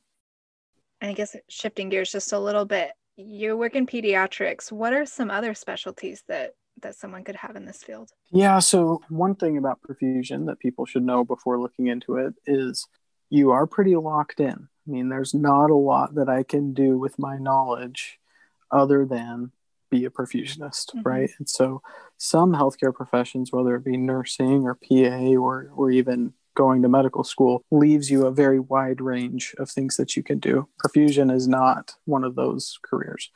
and 1.00 1.10
I 1.10 1.14
guess 1.14 1.34
shifting 1.48 1.88
gears 1.88 2.12
just 2.12 2.32
a 2.32 2.38
little 2.38 2.66
bit. 2.66 2.90
You 3.16 3.56
work 3.56 3.74
in 3.74 3.86
pediatrics. 3.86 4.70
What 4.70 4.92
are 4.92 5.06
some 5.06 5.30
other 5.30 5.54
specialties 5.54 6.22
that 6.28 6.52
that 6.82 6.96
someone 6.96 7.24
could 7.24 7.36
have 7.36 7.56
in 7.56 7.64
this 7.64 7.82
field? 7.82 8.12
Yeah, 8.30 8.58
so 8.58 9.00
one 9.08 9.34
thing 9.34 9.56
about 9.58 9.80
perfusion 9.82 10.46
that 10.46 10.58
people 10.58 10.86
should 10.86 11.02
know 11.04 11.24
before 11.24 11.58
looking 11.60 11.86
into 11.88 12.16
it 12.16 12.34
is 12.46 12.86
you 13.28 13.50
are 13.50 13.66
pretty 13.66 13.96
locked 13.96 14.40
in. 14.40 14.68
I 14.86 14.90
mean, 14.90 15.08
there's 15.08 15.34
not 15.34 15.70
a 15.70 15.74
lot 15.76 16.14
that 16.16 16.28
I 16.28 16.42
can 16.42 16.72
do 16.74 16.98
with 16.98 17.18
my 17.18 17.36
knowledge 17.38 18.18
other 18.70 19.04
than 19.04 19.52
be 19.90 20.04
a 20.04 20.10
perfusionist, 20.10 20.94
Mhm. 20.94 21.04
right? 21.04 21.30
And 21.38 21.48
so 21.48 21.82
some 22.16 22.52
healthcare 22.52 22.94
professions, 22.94 23.52
whether 23.52 23.74
it 23.74 23.84
be 23.84 23.96
nursing 23.96 24.64
or 24.64 24.74
PA 24.76 25.36
or, 25.36 25.70
or 25.74 25.90
even 25.90 26.32
going 26.54 26.82
to 26.82 26.88
medical 26.88 27.24
school, 27.24 27.64
leaves 27.70 28.10
you 28.10 28.26
a 28.26 28.30
very 28.32 28.60
wide 28.60 29.00
range 29.00 29.54
of 29.58 29.70
things 29.70 29.96
that 29.96 30.16
you 30.16 30.22
can 30.22 30.38
do. 30.38 30.68
Perfusion 30.84 31.32
is 31.32 31.48
not 31.48 31.94
one 32.04 32.22
of 32.24 32.34
those 32.36 32.78
careers. 32.82 33.30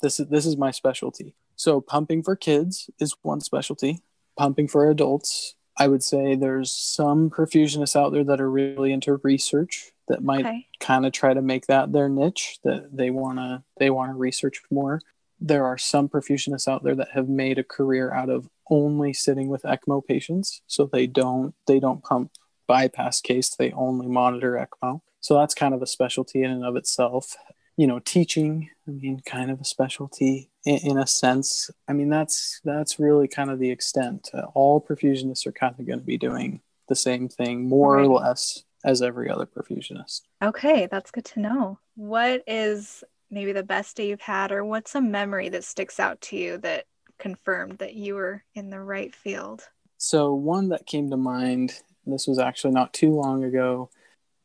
This 0.00 0.18
is 0.18 0.28
this 0.28 0.46
is 0.46 0.56
my 0.56 0.70
specialty. 0.70 1.34
So 1.60 1.82
pumping 1.82 2.22
for 2.22 2.36
kids 2.36 2.88
is 2.98 3.14
one 3.20 3.42
specialty. 3.42 4.00
Pumping 4.38 4.66
for 4.66 4.88
adults, 4.88 5.56
I 5.78 5.88
would 5.88 6.02
say 6.02 6.34
there's 6.34 6.72
some 6.72 7.28
perfusionists 7.28 7.94
out 7.94 8.14
there 8.14 8.24
that 8.24 8.40
are 8.40 8.50
really 8.50 8.94
into 8.94 9.20
research 9.22 9.92
that 10.08 10.24
might 10.24 10.46
Okay. 10.46 10.68
kind 10.80 11.04
of 11.04 11.12
try 11.12 11.34
to 11.34 11.42
make 11.42 11.66
that 11.66 11.92
their 11.92 12.08
niche 12.08 12.60
that 12.64 12.96
they 12.96 13.10
want 13.10 13.36
to 13.40 13.62
they 13.76 13.90
want 13.90 14.10
to 14.10 14.14
research 14.14 14.62
more. 14.70 15.02
There 15.38 15.66
are 15.66 15.76
some 15.76 16.08
perfusionists 16.08 16.66
out 16.66 16.82
there 16.82 16.94
that 16.94 17.10
have 17.10 17.28
made 17.28 17.58
a 17.58 17.62
career 17.62 18.10
out 18.10 18.30
of 18.30 18.48
only 18.70 19.12
sitting 19.12 19.48
with 19.48 19.64
ECMO 19.64 20.02
patients. 20.06 20.62
So 20.66 20.86
they 20.86 21.06
don't 21.06 21.54
they 21.66 21.78
don't 21.78 22.02
pump 22.02 22.30
bypass 22.68 23.20
case 23.20 23.54
they 23.54 23.70
only 23.72 24.06
monitor 24.06 24.52
ECMO. 24.56 25.02
So 25.20 25.34
that's 25.36 25.52
kind 25.52 25.74
of 25.74 25.82
a 25.82 25.86
specialty 25.86 26.42
in 26.42 26.50
and 26.50 26.64
of 26.64 26.76
itself. 26.76 27.36
You 27.76 27.86
know 27.86 27.98
teaching 27.98 28.70
i 28.88 28.90
mean 28.90 29.20
kind 29.26 29.50
of 29.50 29.60
a 29.60 29.64
specialty 29.64 30.49
in, 30.64 30.78
in 30.90 30.98
a 30.98 31.06
sense 31.06 31.70
i 31.88 31.92
mean 31.92 32.08
that's 32.08 32.60
that's 32.64 32.98
really 32.98 33.28
kind 33.28 33.50
of 33.50 33.58
the 33.58 33.70
extent 33.70 34.30
uh, 34.34 34.42
all 34.54 34.80
perfusionists 34.80 35.46
are 35.46 35.52
kind 35.52 35.74
of 35.78 35.86
going 35.86 35.98
to 35.98 36.04
be 36.04 36.18
doing 36.18 36.60
the 36.88 36.96
same 36.96 37.28
thing 37.28 37.68
more 37.68 37.98
or 37.98 38.06
less 38.06 38.64
as 38.84 39.02
every 39.02 39.30
other 39.30 39.46
perfusionist 39.46 40.22
Okay, 40.42 40.88
that's 40.90 41.10
good 41.10 41.26
to 41.26 41.40
know. 41.40 41.78
What 41.96 42.42
is 42.46 43.04
maybe 43.30 43.52
the 43.52 43.62
best 43.62 43.96
day 43.96 44.08
you've 44.08 44.22
had, 44.22 44.52
or 44.52 44.64
what's 44.64 44.94
a 44.94 45.00
memory 45.00 45.50
that 45.50 45.64
sticks 45.64 46.00
out 46.00 46.20
to 46.22 46.36
you 46.36 46.58
that 46.58 46.86
confirmed 47.18 47.78
that 47.78 47.94
you 47.94 48.14
were 48.14 48.42
in 48.54 48.70
the 48.70 48.80
right 48.80 49.14
field? 49.14 49.68
So 49.98 50.32
one 50.32 50.70
that 50.70 50.86
came 50.86 51.10
to 51.10 51.18
mind, 51.18 51.74
this 52.06 52.26
was 52.26 52.38
actually 52.38 52.72
not 52.72 52.94
too 52.94 53.10
long 53.10 53.44
ago. 53.44 53.90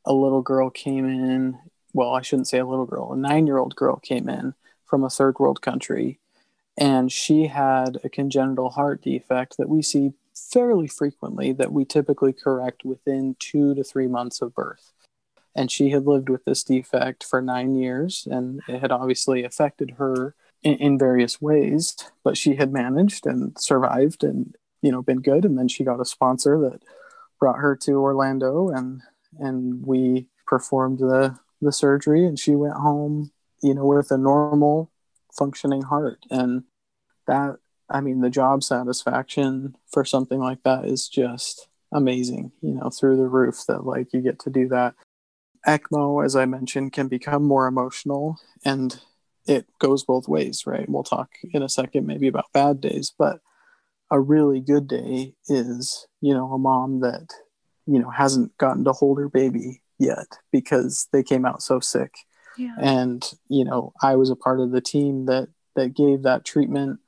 A 0.06 0.12
little 0.12 0.42
girl 0.42 0.70
came 0.70 1.06
in. 1.06 1.58
Well, 1.94 2.14
I 2.14 2.22
shouldn't 2.22 2.50
say 2.50 2.60
a 2.60 2.66
little 2.66 2.86
girl. 2.86 3.14
A 3.14 3.18
nine-year-old 3.18 3.78
girl 3.78 3.96
came 3.96 4.28
in 4.28 4.54
from 4.86 5.04
a 5.04 5.10
third 5.10 5.40
world 5.40 5.62
country, 5.62 6.20
and 6.78 7.12
she 7.12 7.48
had 7.48 8.00
a 8.04 8.10
congenital 8.10 8.72
heart 8.72 9.02
defect 9.02 9.58
that 9.58 9.70
we 9.70 9.82
see 9.82 10.14
fairly 10.34 10.88
frequently. 10.88 11.52
That 11.52 11.72
we 11.72 11.86
typically 11.86 12.34
correct 12.34 12.84
within 12.86 13.36
two 13.40 13.76
to 13.76 13.84
three 13.84 14.08
months 14.08 14.42
of 14.42 14.54
birth. 14.54 14.92
And 15.58 15.72
she 15.72 15.92
had 15.92 16.06
lived 16.06 16.28
with 16.28 16.44
this 16.44 16.64
defect 16.64 17.24
for 17.24 17.42
nine 17.42 17.76
years, 17.76 18.28
and 18.30 18.62
it 18.68 18.82
had 18.82 18.92
obviously 18.92 19.44
affected 19.46 19.92
her 19.92 20.36
in, 20.64 20.74
in 20.76 21.00
various 21.00 21.42
ways. 21.42 21.96
But 22.24 22.38
she 22.38 22.56
had 22.56 22.74
managed 22.74 23.26
and 23.26 23.58
survived, 23.58 24.24
and 24.24 24.56
you 24.86 24.92
know 24.92 25.02
been 25.02 25.22
good 25.22 25.44
and 25.46 25.58
then 25.58 25.68
she 25.68 25.84
got 25.84 26.00
a 26.00 26.06
sponsor 26.06 26.60
that 26.60 26.84
brought 27.40 27.58
her 27.58 27.76
to 27.76 27.94
Orlando 27.94 28.70
and 28.70 29.02
and 29.40 29.86
we 29.86 30.28
performed 30.46 31.00
the 31.00 31.36
the 31.60 31.72
surgery 31.72 32.24
and 32.26 32.38
she 32.38 32.56
went 32.56 32.76
home 32.76 33.32
you 33.62 33.74
know 33.74 33.86
with 33.86 34.12
a 34.12 34.18
normal 34.18 34.92
functioning 35.38 35.84
heart. 35.84 36.20
And 36.30 36.64
that 37.28 37.58
I 37.90 38.02
mean 38.02 38.22
the 38.22 38.30
job 38.30 38.64
satisfaction 38.64 39.76
for 39.92 40.06
something 40.06 40.40
like 40.40 40.64
that 40.64 40.86
is 40.86 41.08
just 41.08 41.68
amazing 41.94 42.52
you 42.62 42.74
know 42.74 42.90
through 42.90 43.16
the 43.16 43.28
roof 43.28 43.64
that 43.68 43.86
like 43.86 44.14
you 44.14 44.22
get 44.22 44.40
to 44.40 44.50
do 44.50 44.68
that. 44.70 44.96
ECMO 45.68 46.24
as 46.24 46.36
I 46.36 46.46
mentioned 46.46 46.94
can 46.94 47.08
become 47.08 47.44
more 47.44 47.68
emotional 47.68 48.38
and 48.64 49.00
it 49.48 49.66
goes 49.80 50.04
both 50.04 50.28
ways 50.28 50.66
right? 50.66 50.88
We'll 50.88 51.04
talk 51.04 51.32
in 51.52 51.64
a 51.64 51.70
second 51.70 52.06
maybe 52.06 52.28
about 52.28 52.52
bad 52.54 52.82
days 52.82 53.14
but 53.18 53.40
a 54.12 54.20
really 54.20 54.60
good 54.60 54.88
day 54.88 55.34
is 55.48 56.08
you 56.22 56.34
know 56.34 56.52
a 56.52 56.60
mom 56.60 57.00
that 57.02 57.34
you 57.88 58.00
know 58.00 58.10
hasn't 58.10 58.56
gotten 58.58 58.84
to 58.84 58.94
hold 58.94 59.20
her 59.20 59.30
baby 59.30 59.82
yet 59.98 60.28
because 60.52 61.08
they 61.12 61.24
came 61.24 61.46
out 61.46 61.64
so 61.64 61.80
sick 61.80 62.14
Yeah. 62.58 62.76
and 62.80 63.24
you 63.48 63.64
know 63.66 63.94
i 64.02 64.16
was 64.16 64.30
a 64.30 64.36
part 64.36 64.60
of 64.60 64.72
the 64.72 64.82
team 64.82 65.26
that 65.26 65.48
that 65.76 65.94
gave 65.94 66.24
that 66.24 66.46
treatment 66.46 67.00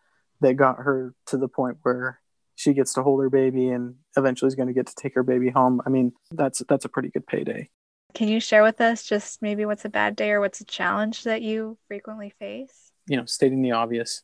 that 0.41 0.53
got 0.53 0.77
her 0.77 1.13
to 1.27 1.37
the 1.37 1.47
point 1.47 1.77
where 1.83 2.19
she 2.55 2.73
gets 2.73 2.93
to 2.93 3.03
hold 3.03 3.21
her 3.21 3.29
baby 3.29 3.69
and 3.69 3.95
eventually 4.15 4.47
is 4.47 4.55
going 4.55 4.67
to 4.67 4.73
get 4.73 4.87
to 4.87 4.95
take 4.95 5.15
her 5.15 5.23
baby 5.23 5.49
home 5.49 5.81
i 5.85 5.89
mean 5.89 6.11
that's 6.31 6.61
that's 6.67 6.85
a 6.85 6.89
pretty 6.89 7.09
good 7.09 7.25
payday 7.27 7.69
Can 8.13 8.27
you 8.29 8.39
share 8.39 8.63
with 8.63 8.81
us 8.81 9.03
just 9.03 9.41
maybe 9.41 9.65
what's 9.65 9.85
a 9.85 9.89
bad 9.89 10.15
day 10.15 10.31
or 10.31 10.39
what's 10.39 10.61
a 10.61 10.65
challenge 10.65 11.23
that 11.23 11.41
you 11.41 11.77
frequently 11.87 12.31
face? 12.39 12.91
You 13.07 13.17
know, 13.17 13.25
stating 13.25 13.61
the 13.61 13.73
obvious, 13.73 14.23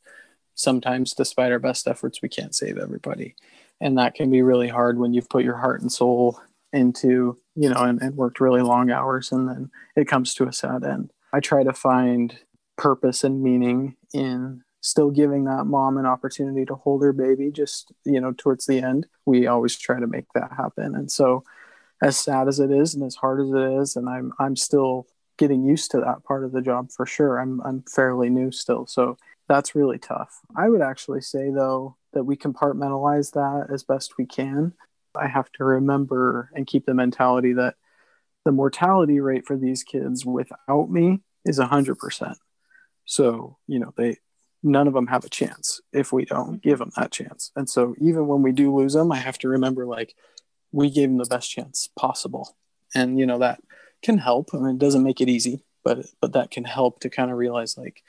sometimes 0.54 1.14
despite 1.14 1.52
our 1.52 1.60
best 1.60 1.86
efforts, 1.86 2.20
we 2.20 2.28
can't 2.28 2.54
save 2.54 2.76
everybody. 2.78 3.36
And 3.80 3.96
that 3.98 4.14
can 4.14 4.30
be 4.30 4.42
really 4.42 4.68
hard 4.68 4.98
when 4.98 5.12
you've 5.12 5.28
put 5.28 5.44
your 5.44 5.56
heart 5.56 5.80
and 5.82 5.92
soul 5.92 6.40
into, 6.72 7.38
you 7.54 7.68
know, 7.68 7.82
and, 7.82 8.00
and 8.02 8.16
worked 8.16 8.40
really 8.40 8.62
long 8.62 8.90
hours 8.90 9.32
and 9.32 9.48
then 9.48 9.70
it 9.96 10.08
comes 10.08 10.34
to 10.34 10.48
a 10.48 10.52
sad 10.52 10.84
end. 10.84 11.10
I 11.32 11.40
try 11.40 11.64
to 11.64 11.72
find 11.72 12.36
purpose 12.76 13.24
and 13.24 13.42
meaning 13.42 13.96
in 14.12 14.62
still 14.80 15.10
giving 15.10 15.44
that 15.44 15.64
mom 15.64 15.96
an 15.96 16.06
opportunity 16.06 16.64
to 16.66 16.74
hold 16.74 17.02
her 17.02 17.12
baby 17.12 17.50
just 17.50 17.92
you 18.04 18.20
know 18.20 18.32
towards 18.36 18.66
the 18.66 18.80
end. 18.80 19.06
We 19.24 19.46
always 19.46 19.76
try 19.76 20.00
to 20.00 20.06
make 20.06 20.26
that 20.34 20.52
happen. 20.56 20.94
And 20.94 21.10
so 21.10 21.44
as 22.02 22.18
sad 22.18 22.48
as 22.48 22.60
it 22.60 22.70
is 22.70 22.94
and 22.94 23.04
as 23.04 23.14
hard 23.14 23.40
as 23.40 23.50
it 23.50 23.80
is 23.80 23.96
and 23.96 24.08
i'm 24.08 24.32
i'm 24.38 24.56
still 24.56 25.06
getting 25.36 25.64
used 25.64 25.90
to 25.90 26.00
that 26.00 26.22
part 26.24 26.44
of 26.44 26.52
the 26.52 26.60
job 26.60 26.90
for 26.90 27.06
sure 27.06 27.38
i'm 27.40 27.60
i'm 27.62 27.82
fairly 27.82 28.28
new 28.28 28.50
still. 28.52 28.86
So 28.86 29.16
that's 29.48 29.74
really 29.74 29.98
tough. 29.98 30.40
I 30.56 30.68
would 30.68 30.80
actually 30.80 31.20
say 31.20 31.50
though 31.50 31.96
that 32.12 32.24
we 32.24 32.36
compartmentalize 32.36 33.32
that 33.32 33.72
as 33.72 33.82
best 33.82 34.16
we 34.16 34.26
can 34.26 34.72
i 35.16 35.26
have 35.26 35.50
to 35.52 35.64
remember 35.64 36.50
and 36.54 36.66
keep 36.66 36.86
the 36.86 36.94
mentality 36.94 37.52
that 37.52 37.74
the 38.44 38.52
mortality 38.52 39.20
rate 39.20 39.46
for 39.46 39.56
these 39.56 39.82
kids 39.82 40.24
without 40.24 40.90
me 40.90 41.20
is 41.44 41.58
100% 41.58 42.36
so 43.04 43.56
you 43.66 43.78
know 43.78 43.92
they 43.96 44.16
none 44.64 44.88
of 44.88 44.94
them 44.94 45.08
have 45.08 45.24
a 45.24 45.28
chance 45.28 45.80
if 45.92 46.12
we 46.12 46.24
don't 46.24 46.62
give 46.62 46.78
them 46.78 46.90
that 46.96 47.12
chance. 47.12 47.52
And 47.54 47.68
so 47.68 47.94
even 48.00 48.26
when 48.26 48.42
we 48.42 48.50
do 48.50 48.74
lose 48.74 48.94
them, 48.94 49.12
I 49.12 49.18
have 49.18 49.38
to 49.38 49.48
remember 49.48 49.84
like 49.84 50.16
we 50.72 50.90
gave 50.90 51.10
them 51.10 51.18
the 51.18 51.26
best 51.26 51.50
chance 51.50 51.90
possible. 51.96 52.56
And 52.94 53.18
you 53.18 53.26
know 53.26 53.38
that 53.38 53.60
can 54.02 54.18
help. 54.18 54.50
I 54.54 54.58
mean, 54.58 54.76
it 54.76 54.78
doesn't 54.78 55.02
make 55.02 55.20
it 55.20 55.28
easy, 55.28 55.62
but 55.84 56.06
but 56.20 56.32
that 56.32 56.50
can 56.50 56.64
help 56.64 57.00
to 57.00 57.10
kind 57.10 57.30
of 57.30 57.36
realize 57.36 57.76
like 57.76 58.02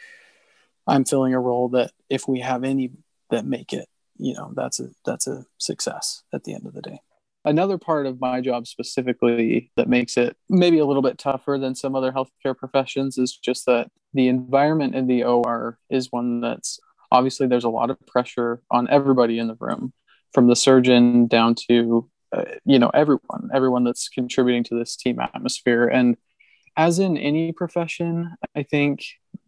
I'm 0.87 1.03
filling 1.03 1.33
a 1.33 1.39
role 1.39 1.69
that 1.69 1.91
if 2.09 2.27
we 2.27 2.39
have 2.39 2.63
any 2.63 2.91
that 3.31 3.45
make 3.45 3.73
it, 3.73 3.89
you 4.17 4.33
know, 4.33 4.51
that's 4.55 4.79
a 4.79 4.89
that's 5.05 5.27
a 5.27 5.45
success 5.57 6.23
at 6.33 6.43
the 6.43 6.53
end 6.53 6.65
of 6.65 6.73
the 6.73 6.81
day. 6.81 6.99
Another 7.43 7.77
part 7.77 8.07
of 8.07 8.19
my 8.19 8.41
job 8.41 8.65
specifically 8.65 9.71
that 9.75 9.87
makes 9.87 10.17
it 10.17 10.35
maybe 10.49 10.79
a 10.79 10.85
little 10.85 11.03
bit 11.03 11.19
tougher 11.19 11.57
than 11.59 11.75
some 11.75 11.95
other 11.95 12.11
healthcare 12.11 12.57
professions 12.57 13.17
is 13.17 13.37
just 13.37 13.65
that 13.67 13.91
the 14.13 14.27
environment 14.27 14.95
in 14.95 15.05
the 15.07 15.23
OR 15.23 15.77
is 15.89 16.11
one 16.11 16.41
that's 16.41 16.79
obviously 17.11 17.45
there's 17.45 17.63
a 17.63 17.69
lot 17.69 17.91
of 17.91 17.97
pressure 18.07 18.61
on 18.71 18.89
everybody 18.89 19.37
in 19.37 19.47
the 19.47 19.57
room, 19.59 19.93
from 20.33 20.47
the 20.47 20.55
surgeon 20.55 21.27
down 21.27 21.55
to 21.69 22.09
uh, 22.31 22.45
you 22.65 22.79
know 22.79 22.89
everyone, 22.93 23.49
everyone 23.53 23.83
that's 23.83 24.09
contributing 24.09 24.63
to 24.63 24.77
this 24.77 24.95
team 24.95 25.19
atmosphere. 25.19 25.87
And 25.87 26.17
as 26.77 26.99
in 26.99 27.17
any 27.17 27.51
profession, 27.51 28.35
I 28.55 28.63
think 28.63 29.05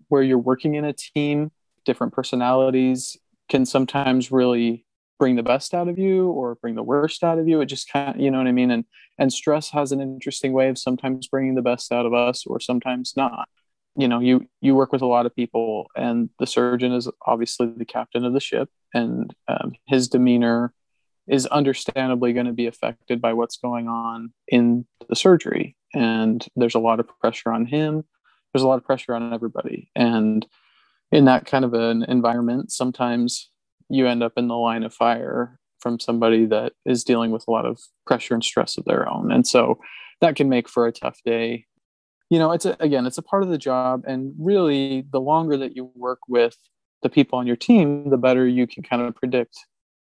where 0.10 0.22
you're 0.22 0.38
working 0.38 0.76
in 0.76 0.86
a 0.86 0.94
team, 0.94 1.52
different 1.84 2.14
personalities 2.14 3.18
can 3.50 3.66
sometimes 3.66 4.32
really 4.32 4.86
bring 5.20 5.36
the 5.36 5.44
best 5.44 5.74
out 5.74 5.88
of 5.88 5.98
you 5.98 6.28
or 6.30 6.56
bring 6.56 6.76
the 6.76 6.84
worst 6.84 7.24
out 7.24 7.40
of 7.40 7.48
you. 7.48 7.60
It 7.62 7.66
just 7.66 7.92
kind 7.92 8.16
of 8.16 8.22
you 8.22 8.30
know 8.30 8.38
what 8.38 8.48
i 8.48 8.52
mean? 8.52 8.72
And 8.72 8.86
and 9.18 9.34
stress 9.34 9.70
has 9.72 9.92
an 9.92 10.00
interesting 10.00 10.54
way 10.54 10.70
of 10.70 10.78
sometimes 10.78 11.28
bringing 11.28 11.56
the 11.56 11.62
best 11.62 11.92
out 11.92 12.06
of 12.06 12.14
us 12.14 12.46
or 12.46 12.60
sometimes 12.60 13.14
not. 13.16 13.50
You 13.96 14.08
know 14.08 14.20
you 14.20 14.48
you 14.62 14.76
work 14.76 14.92
with 14.92 15.02
a 15.02 15.08
lot 15.08 15.26
of 15.26 15.36
people 15.36 15.88
and 15.96 16.30
the 16.40 16.48
surgeon 16.48 16.94
is 16.94 17.10
obviously 17.26 17.68
the 17.76 17.86
captain 17.86 18.26
of 18.26 18.34
the 18.34 18.40
ship 18.40 18.70
and 18.94 19.34
um, 19.48 19.74
his 19.88 20.08
demeanor 20.08 20.74
is 21.28 21.46
understandably 21.48 22.34
going 22.34 22.46
to 22.46 22.54
be 22.54 22.68
affected 22.68 23.22
by 23.22 23.34
what's 23.34 23.58
going 23.58 23.88
on 23.88 24.32
in 24.48 24.86
the 25.10 25.16
surgery. 25.16 25.76
And 25.94 26.46
there's 26.56 26.76
a 26.76 26.80
lot 26.80 27.00
of 27.00 27.08
pressure 27.20 27.52
on 27.52 27.66
him. 27.66 28.06
There's 28.54 28.64
a 28.64 28.68
lot 28.68 28.78
of 28.78 28.86
pressure 28.86 29.14
on 29.14 29.34
everybody. 29.34 29.92
And 29.96 30.46
in 31.12 31.26
that 31.26 31.46
kind 31.46 31.64
of 31.64 31.74
an 31.74 32.04
environment 32.04 32.72
sometimes 32.72 33.50
you 33.90 34.08
end 34.08 34.24
up 34.24 34.34
in 34.38 34.48
the 34.48 34.56
line 34.56 34.84
of 34.84 34.94
fire 34.94 35.60
from 35.80 36.00
somebody 36.00 36.46
that 36.46 36.74
is 36.86 37.04
dealing 37.04 37.32
with 37.32 37.46
a 37.48 37.52
lot 37.52 37.66
of 37.66 37.80
pressure 38.06 38.34
and 38.34 38.44
stress 38.44 38.78
of 38.78 38.86
their 38.86 39.10
own. 39.10 39.32
And 39.32 39.46
so 39.46 39.80
that 40.22 40.36
can 40.36 40.50
make 40.50 40.68
for 40.68 40.88
a 40.88 40.92
tough 40.92 41.20
day. 41.24 41.66
You 42.30 42.40
know, 42.40 42.52
it's 42.52 42.66
a, 42.66 42.76
again, 42.80 43.06
it's 43.06 43.18
a 43.18 43.24
part 43.24 43.44
of 43.44 43.50
the 43.50 43.58
job. 43.58 44.04
And 44.06 44.34
really, 44.38 45.06
the 45.12 45.22
longer 45.22 45.56
that 45.58 45.76
you 45.76 45.92
work 45.96 46.20
with 46.28 46.58
the 47.04 47.10
people 47.10 47.40
on 47.40 47.48
your 47.48 47.56
team, 47.56 48.10
the 48.10 48.18
better 48.18 48.48
you 48.48 48.68
can 48.68 48.84
kind 48.84 49.02
of 49.02 49.16
predict, 49.16 49.56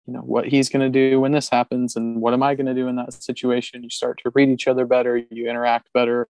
you 0.05 0.13
know, 0.13 0.21
what 0.21 0.45
he's 0.45 0.69
going 0.69 0.91
to 0.91 1.09
do 1.09 1.19
when 1.19 1.31
this 1.31 1.49
happens 1.49 1.95
and 1.95 2.19
what 2.19 2.33
am 2.33 2.43
I 2.43 2.55
going 2.55 2.65
to 2.65 2.73
do 2.73 2.87
in 2.87 2.95
that 2.97 3.13
situation. 3.13 3.83
You 3.83 3.89
start 3.89 4.19
to 4.23 4.31
read 4.33 4.49
each 4.49 4.67
other 4.67 4.85
better, 4.85 5.21
you 5.29 5.49
interact 5.49 5.93
better, 5.93 6.27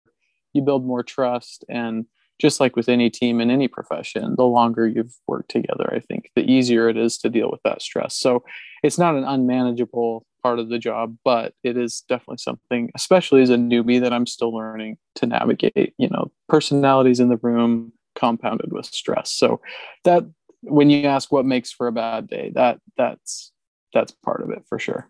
you 0.54 0.62
build 0.62 0.86
more 0.86 1.02
trust. 1.02 1.64
And 1.70 2.06
just 2.40 2.60
like 2.60 2.76
with 2.76 2.90
any 2.90 3.10
team 3.10 3.42
in 3.42 3.52
any 3.52 3.68
profession, 3.68 4.36
the 4.38 4.46
longer 4.46 4.88
you've 4.88 5.16
worked 5.28 5.52
together, 5.52 5.92
I 5.94 6.00
think 6.00 6.32
the 6.36 6.50
easier 6.50 6.88
it 6.90 6.98
is 6.98 7.18
to 7.20 7.30
deal 7.30 7.52
with 7.52 7.62
that 7.64 7.82
stress. 7.82 8.16
So 8.16 8.44
it's 8.82 8.98
not 8.98 9.16
an 9.16 9.26
unmanageable 9.26 10.26
part 10.42 10.60
of 10.60 10.70
the 10.70 10.80
job, 10.80 11.18
but 11.26 11.54
it 11.64 11.76
is 11.76 12.04
definitely 12.08 12.38
something, 12.38 12.92
especially 12.96 13.42
as 13.42 13.50
a 13.50 13.58
newbie, 13.58 14.00
that 14.02 14.14
I'm 14.14 14.26
still 14.26 14.54
learning 14.54 14.98
to 15.16 15.26
navigate. 15.26 15.94
You 15.98 16.10
know, 16.10 16.32
personalities 16.48 17.20
in 17.20 17.30
the 17.30 17.38
room 17.38 17.92
compounded 18.16 18.72
with 18.72 18.86
stress. 18.86 19.32
So 19.32 19.62
that 20.06 20.24
when 20.62 20.90
you 20.90 21.08
ask 21.08 21.32
what 21.32 21.46
makes 21.46 21.72
for 21.72 21.88
a 21.88 21.92
bad 21.92 22.28
day, 22.28 22.52
that 22.56 22.80
that's 22.98 23.52
that's 23.94 24.12
part 24.24 24.42
of 24.42 24.50
it 24.52 24.64
for 24.68 24.80
sure. 24.80 25.10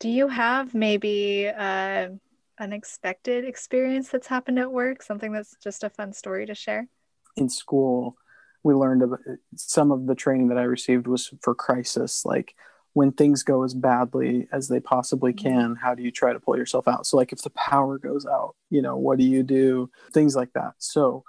Do 0.00 0.08
you 0.08 0.28
have 0.28 0.74
maybe 0.74 1.48
uh, 1.48 2.08
unexpected 2.58 3.44
experience 3.44 4.08
that's 4.08 4.26
happened 4.26 4.58
at 4.58 4.72
work? 4.72 5.02
Something 5.02 5.32
that's 5.32 5.56
just 5.62 5.84
a 5.84 5.90
fun 5.90 6.12
story 6.12 6.46
to 6.46 6.54
share? 6.54 6.88
In 7.36 7.48
school, 7.48 8.16
we 8.62 8.74
learned 8.74 9.02
about 9.02 9.20
some 9.54 9.92
of 9.92 10.06
the 10.06 10.14
training 10.14 10.48
that 10.48 10.58
I 10.58 10.62
received 10.62 11.06
was 11.06 11.32
for 11.42 11.54
crisis, 11.54 12.24
like 12.24 12.54
when 12.96 13.12
things 13.12 13.42
go 13.42 13.62
as 13.62 13.74
badly 13.74 14.48
as 14.52 14.68
they 14.68 14.80
possibly 14.80 15.34
mm-hmm. 15.34 15.48
can, 15.48 15.76
how 15.76 15.94
do 15.94 16.02
you 16.02 16.10
try 16.10 16.32
to 16.32 16.40
pull 16.40 16.56
yourself 16.56 16.88
out? 16.88 17.06
So, 17.06 17.18
like 17.18 17.30
if 17.30 17.42
the 17.42 17.50
power 17.50 17.98
goes 17.98 18.24
out, 18.24 18.56
you 18.70 18.80
know, 18.80 18.96
what 18.96 19.18
do 19.18 19.24
you 19.24 19.42
do? 19.42 19.90
Things 20.12 20.34
like 20.34 20.54
that. 20.54 20.72
So, 20.78 21.22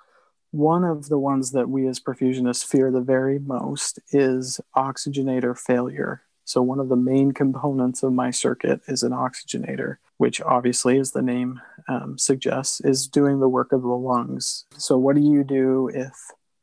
one 0.51 0.85
of 0.85 1.09
the 1.09 1.19
ones 1.19 1.51
that 1.51 1.69
we 1.69 1.85
as 1.87 1.99
perfusionists 1.99 2.65
fear 2.65 2.89
the 2.89 3.01
very 3.01 3.37
most 3.37 3.99
is 4.11 4.61
oxygenator 4.77 5.57
failure. 5.57 6.21
So, 6.45 6.61
one 6.61 6.79
of 6.79 6.87
the 6.87 6.95
main 6.95 7.33
components 7.33 8.01
of 8.01 8.13
my 8.13 8.31
circuit 8.31 8.79
is 8.87 9.03
an 9.03 9.11
oxygenator 9.11 9.97
which 10.17 10.41
obviously, 10.41 10.99
as 10.99 11.11
the 11.11 11.21
name 11.21 11.61
um, 11.87 12.17
suggests, 12.17 12.81
is 12.81 13.07
doing 13.07 13.39
the 13.39 13.49
work 13.49 13.71
of 13.71 13.81
the 13.81 13.87
lungs. 13.87 14.65
So, 14.77 14.97
what 14.97 15.15
do 15.15 15.21
you 15.21 15.43
do 15.43 15.89
if, 15.93 16.13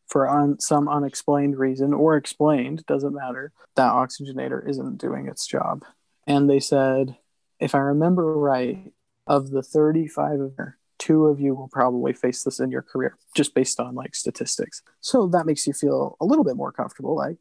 for 0.09 0.29
un- 0.29 0.61
some 0.61 0.89
unexplained 0.89 1.57
reason 1.57 1.93
or 1.93 2.17
explained, 2.17 2.85
doesn't 2.87 3.15
matter, 3.15 3.53
that 3.77 3.93
oxygenator 3.93 4.69
isn't 4.69 4.99
doing 4.99 5.29
its 5.29 5.47
job? 5.47 5.85
And 6.27 6.49
they 6.49 6.61
said, 6.61 7.17
if 7.61 7.75
I 7.75 7.79
remember 7.79 8.37
right, 8.37 8.93
of 9.27 9.51
the 9.51 9.63
35 9.63 10.41
of 10.41 10.53
two 10.99 11.27
of 11.27 11.41
you 11.41 11.55
will 11.55 11.69
probably 11.69 12.13
face 12.13 12.43
this 12.43 12.61
in 12.61 12.71
your 12.71 12.83
career, 12.83 13.17
just 13.35 13.55
based 13.55 13.81
on 13.81 13.95
like 13.95 14.15
statistics. 14.15 14.83
So 15.01 15.27
that 15.29 15.47
makes 15.47 15.67
you 15.67 15.73
feel 15.73 16.17
a 16.21 16.25
little 16.25 16.45
bit 16.45 16.57
more 16.57 16.73
comfortable. 16.73 17.17
Like 17.17 17.37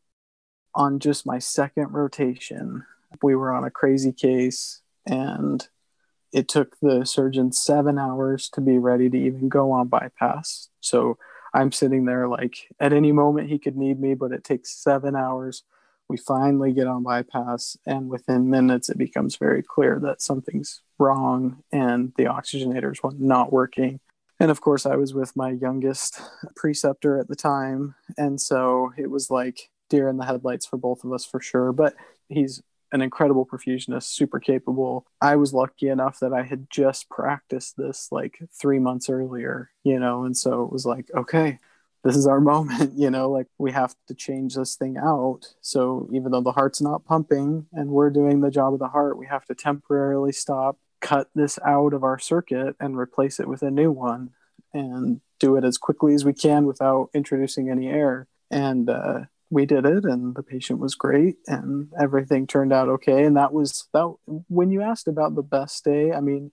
on 0.76 1.00
just 1.00 1.26
my 1.26 1.40
second 1.40 1.92
rotation, 1.92 2.84
we 3.22 3.36
were 3.36 3.54
on 3.54 3.64
a 3.64 3.72
crazy 3.72 4.12
case 4.12 4.82
and 5.06 5.68
it 6.34 6.48
took 6.48 6.80
the 6.82 7.06
surgeon 7.06 7.52
seven 7.52 7.98
hours 7.98 8.50
to 8.50 8.62
be 8.62 8.78
ready 8.78 9.10
to 9.10 9.18
even 9.18 9.50
go 9.50 9.72
on 9.72 9.88
bypass. 9.88 10.70
So 10.82 11.18
I'm 11.54 11.72
sitting 11.72 12.06
there 12.06 12.28
like 12.28 12.68
at 12.80 12.92
any 12.92 13.12
moment 13.12 13.50
he 13.50 13.60
could 13.60 13.78
need 13.78 14.00
me, 14.00 14.16
but 14.16 14.32
it 14.32 14.44
takes 14.44 14.72
seven 14.72 15.16
hours. 15.16 15.64
We 16.10 16.18
finally 16.18 16.74
get 16.74 16.88
on 16.88 17.04
bypass, 17.04 17.78
and 17.86 18.10
within 18.10 18.50
minutes, 18.50 18.90
it 18.90 18.98
becomes 18.98 19.38
very 19.38 19.64
clear 19.64 20.00
that 20.04 20.22
something's 20.22 20.82
wrong 21.00 21.64
and 21.72 22.12
the 22.18 22.26
oxygenators 22.26 23.02
were 23.02 23.14
not 23.18 23.54
working. 23.54 24.00
And 24.40 24.52
of 24.52 24.60
course, 24.60 24.86
I 24.86 24.98
was 24.98 25.14
with 25.14 25.36
my 25.36 25.52
youngest 25.52 26.20
preceptor 26.56 27.18
at 27.18 27.30
the 27.30 27.36
time. 27.36 27.96
And 28.18 28.42
so 28.42 28.92
it 28.98 29.10
was 29.10 29.32
like 29.32 29.70
deer 29.90 30.10
in 30.10 30.18
the 30.18 30.26
headlights 30.26 30.66
for 30.66 30.78
both 30.78 31.04
of 31.04 31.14
us 31.14 31.24
for 31.24 31.40
sure. 31.40 31.72
But 31.72 31.96
he's 32.28 32.62
an 32.94 33.02
incredible 33.02 33.46
perfusionist, 33.46 34.04
super 34.04 34.40
capable. 34.40 35.06
I 35.20 35.36
was 35.36 35.54
lucky 35.54 35.90
enough 35.90 36.20
that 36.20 36.32
I 36.32 36.44
had 36.44 36.70
just 36.70 37.10
practiced 37.10 37.76
this 37.76 38.10
like 38.12 38.40
three 38.54 38.80
months 38.80 39.10
earlier, 39.10 39.72
you 39.84 40.00
know, 40.00 40.24
and 40.24 40.38
so 40.38 40.64
it 40.64 40.72
was 40.72 40.86
like, 40.86 41.10
okay, 41.16 41.60
this 42.04 42.16
is 42.16 42.28
our 42.28 42.40
moment, 42.54 42.94
you 42.96 43.10
know, 43.10 43.30
like 43.32 43.48
we 43.58 43.72
have 43.72 43.96
to 44.08 44.14
change 44.14 44.56
this 44.56 44.76
thing 44.76 44.98
out. 44.98 45.56
So 45.60 46.08
even 46.14 46.32
though 46.32 46.42
the 46.42 46.52
heart's 46.52 46.82
not 46.82 47.04
pumping 47.04 47.66
and 47.74 47.90
we're 47.90 48.12
doing 48.12 48.42
the 48.42 48.52
job 48.52 48.74
of 48.74 48.80
the 48.80 48.90
heart, 48.90 49.18
we 49.18 49.26
have 49.26 49.46
to 49.46 49.56
temporarily 49.56 50.32
stop, 50.32 50.78
cut 51.02 51.30
this 51.34 51.58
out 51.66 51.94
of 51.94 52.04
our 52.04 52.20
circuit 52.20 52.76
and 52.80 52.96
replace 52.96 53.40
it 53.40 53.48
with 53.48 53.64
a 53.64 53.72
new 53.72 53.92
one 53.92 54.30
and 54.72 55.20
do 55.40 55.56
it 55.56 55.64
as 55.64 55.80
quickly 55.80 56.14
as 56.14 56.24
we 56.24 56.34
can 56.34 56.66
without 56.66 57.10
introducing 57.14 57.70
any 57.70 57.90
air. 57.90 58.28
And 58.52 58.88
uh, 58.88 59.22
we 59.54 59.66
did 59.66 59.86
it 59.86 60.04
and 60.04 60.36
the 60.36 60.44
patient 60.44 60.80
was 60.80 60.96
great 60.96 61.36
and 61.48 61.92
everything 62.00 62.48
turned 62.48 62.74
out 62.74 62.90
okay. 62.90 63.24
And 63.24 63.38
that 63.38 63.54
was 63.54 63.88
that 63.94 64.14
when 64.50 64.72
you 64.72 64.82
asked 64.82 65.08
about 65.08 65.36
the 65.36 65.44
best 65.44 65.84
day 65.84 66.12
i 66.12 66.20
mean 66.20 66.52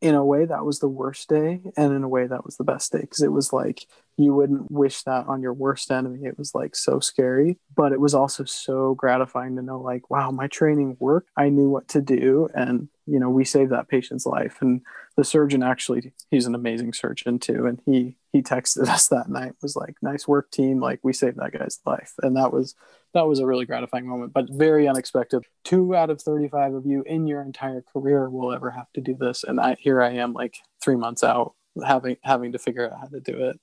in 0.00 0.14
a 0.14 0.24
way 0.24 0.44
that 0.44 0.64
was 0.64 0.78
the 0.78 0.88
worst 0.88 1.28
day 1.28 1.60
and 1.76 1.92
in 1.92 2.02
a 2.02 2.08
way 2.08 2.26
that 2.26 2.44
was 2.44 2.56
the 2.56 2.64
best 2.64 2.92
day 2.92 3.00
because 3.00 3.22
it 3.22 3.32
was 3.32 3.52
like 3.52 3.86
you 4.16 4.32
wouldn't 4.34 4.70
wish 4.70 5.02
that 5.02 5.26
on 5.26 5.42
your 5.42 5.52
worst 5.52 5.90
enemy. 5.90 6.24
It 6.24 6.38
was 6.38 6.54
like 6.54 6.74
so 6.74 7.00
scary 7.00 7.58
but 7.74 7.92
it 7.92 8.00
was 8.00 8.14
also 8.14 8.44
so 8.44 8.94
gratifying 8.94 9.56
to 9.56 9.62
know 9.62 9.80
like 9.80 10.10
wow 10.10 10.30
my 10.30 10.46
training 10.48 10.96
worked. 10.98 11.30
I 11.36 11.48
knew 11.48 11.68
what 11.68 11.88
to 11.88 12.00
do 12.00 12.48
and 12.54 12.88
you 13.06 13.20
know 13.20 13.30
we 13.30 13.44
saved 13.44 13.72
that 13.72 13.88
patient's 13.88 14.26
life. 14.26 14.58
And 14.60 14.80
the 15.16 15.24
surgeon 15.24 15.62
actually 15.62 16.12
he's 16.30 16.46
an 16.46 16.54
amazing 16.54 16.92
surgeon 16.92 17.38
too 17.38 17.66
and 17.66 17.80
he 17.84 18.16
he 18.32 18.42
texted 18.42 18.88
us 18.88 19.08
that 19.08 19.28
night 19.28 19.52
was 19.62 19.76
like 19.76 19.96
nice 20.02 20.26
work 20.26 20.50
team. 20.50 20.80
Like 20.80 21.00
we 21.02 21.12
saved 21.12 21.38
that 21.38 21.52
guy's 21.52 21.80
life. 21.84 22.14
And 22.22 22.36
that 22.36 22.52
was 22.52 22.74
that 23.14 23.26
was 23.26 23.38
a 23.38 23.46
really 23.46 23.66
gratifying 23.66 24.06
moment 24.06 24.32
but 24.32 24.50
very 24.50 24.88
unexpected. 24.88 25.44
Two 25.64 25.94
out 25.94 26.10
of 26.10 26.20
35 26.20 26.74
of 26.74 26.86
you 26.86 27.02
in 27.06 27.26
your 27.26 27.42
entire 27.42 27.82
career 27.82 28.28
will 28.28 28.52
ever 28.52 28.70
have 28.70 28.90
to 28.92 29.00
do 29.00 29.14
this 29.14 29.44
and 29.44 29.60
i 29.60 29.76
here 29.78 30.02
i 30.02 30.10
am 30.10 30.32
like 30.32 30.56
three 30.82 30.96
months 30.96 31.24
out 31.24 31.54
having 31.84 32.16
having 32.22 32.52
to 32.52 32.58
figure 32.58 32.86
out 32.86 32.98
how 33.00 33.06
to 33.06 33.20
do 33.20 33.48
it 33.48 33.60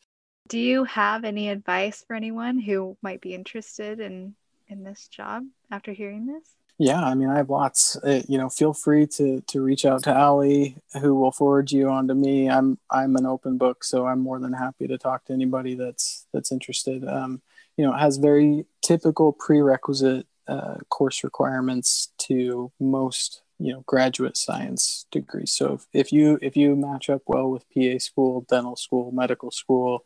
do 0.53 0.59
you 0.59 0.83
have 0.83 1.23
any 1.23 1.49
advice 1.49 2.03
for 2.05 2.15
anyone 2.15 2.59
who 2.59 2.95
might 3.01 3.19
be 3.21 3.33
interested 3.33 3.99
in 3.99 4.35
in 4.67 4.83
this 4.83 5.07
job 5.07 5.43
after 5.71 5.91
hearing 5.91 6.27
this 6.27 6.55
yeah, 6.79 7.03
I 7.03 7.13
mean, 7.13 7.29
I 7.29 7.37
have 7.37 7.51
lots. 7.51 7.95
Uh, 7.97 8.23
you 8.27 8.39
know, 8.39 8.49
feel 8.49 8.73
free 8.73 9.05
to 9.05 9.41
to 9.41 9.61
reach 9.61 9.85
out 9.85 10.03
to 10.03 10.17
Ali, 10.17 10.75
who 10.99 11.13
will 11.13 11.31
forward 11.31 11.71
you 11.71 11.87
on 11.87 12.07
to 12.07 12.15
me. 12.15 12.49
I'm 12.49 12.79
I'm 12.89 13.15
an 13.15 13.27
open 13.27 13.59
book, 13.59 13.83
so 13.83 14.07
I'm 14.07 14.19
more 14.19 14.39
than 14.39 14.53
happy 14.53 14.87
to 14.87 14.97
talk 14.97 15.23
to 15.25 15.33
anybody 15.33 15.75
that's 15.75 16.25
that's 16.33 16.51
interested. 16.51 17.07
Um, 17.07 17.43
you 17.77 17.85
know, 17.85 17.93
it 17.93 17.99
has 17.99 18.17
very 18.17 18.65
typical 18.81 19.33
prerequisite 19.33 20.25
uh, 20.47 20.77
course 20.89 21.23
requirements 21.23 22.09
to 22.25 22.71
most 22.79 23.43
you 23.59 23.71
know 23.71 23.83
graduate 23.85 24.35
science 24.35 25.05
degrees. 25.11 25.51
So 25.51 25.73
if, 25.73 25.85
if 25.93 26.11
you 26.11 26.39
if 26.41 26.57
you 26.57 26.75
match 26.75 27.07
up 27.07 27.21
well 27.27 27.51
with 27.51 27.65
PA 27.69 27.99
school, 27.99 28.47
dental 28.49 28.75
school, 28.75 29.11
medical 29.11 29.51
school, 29.51 30.05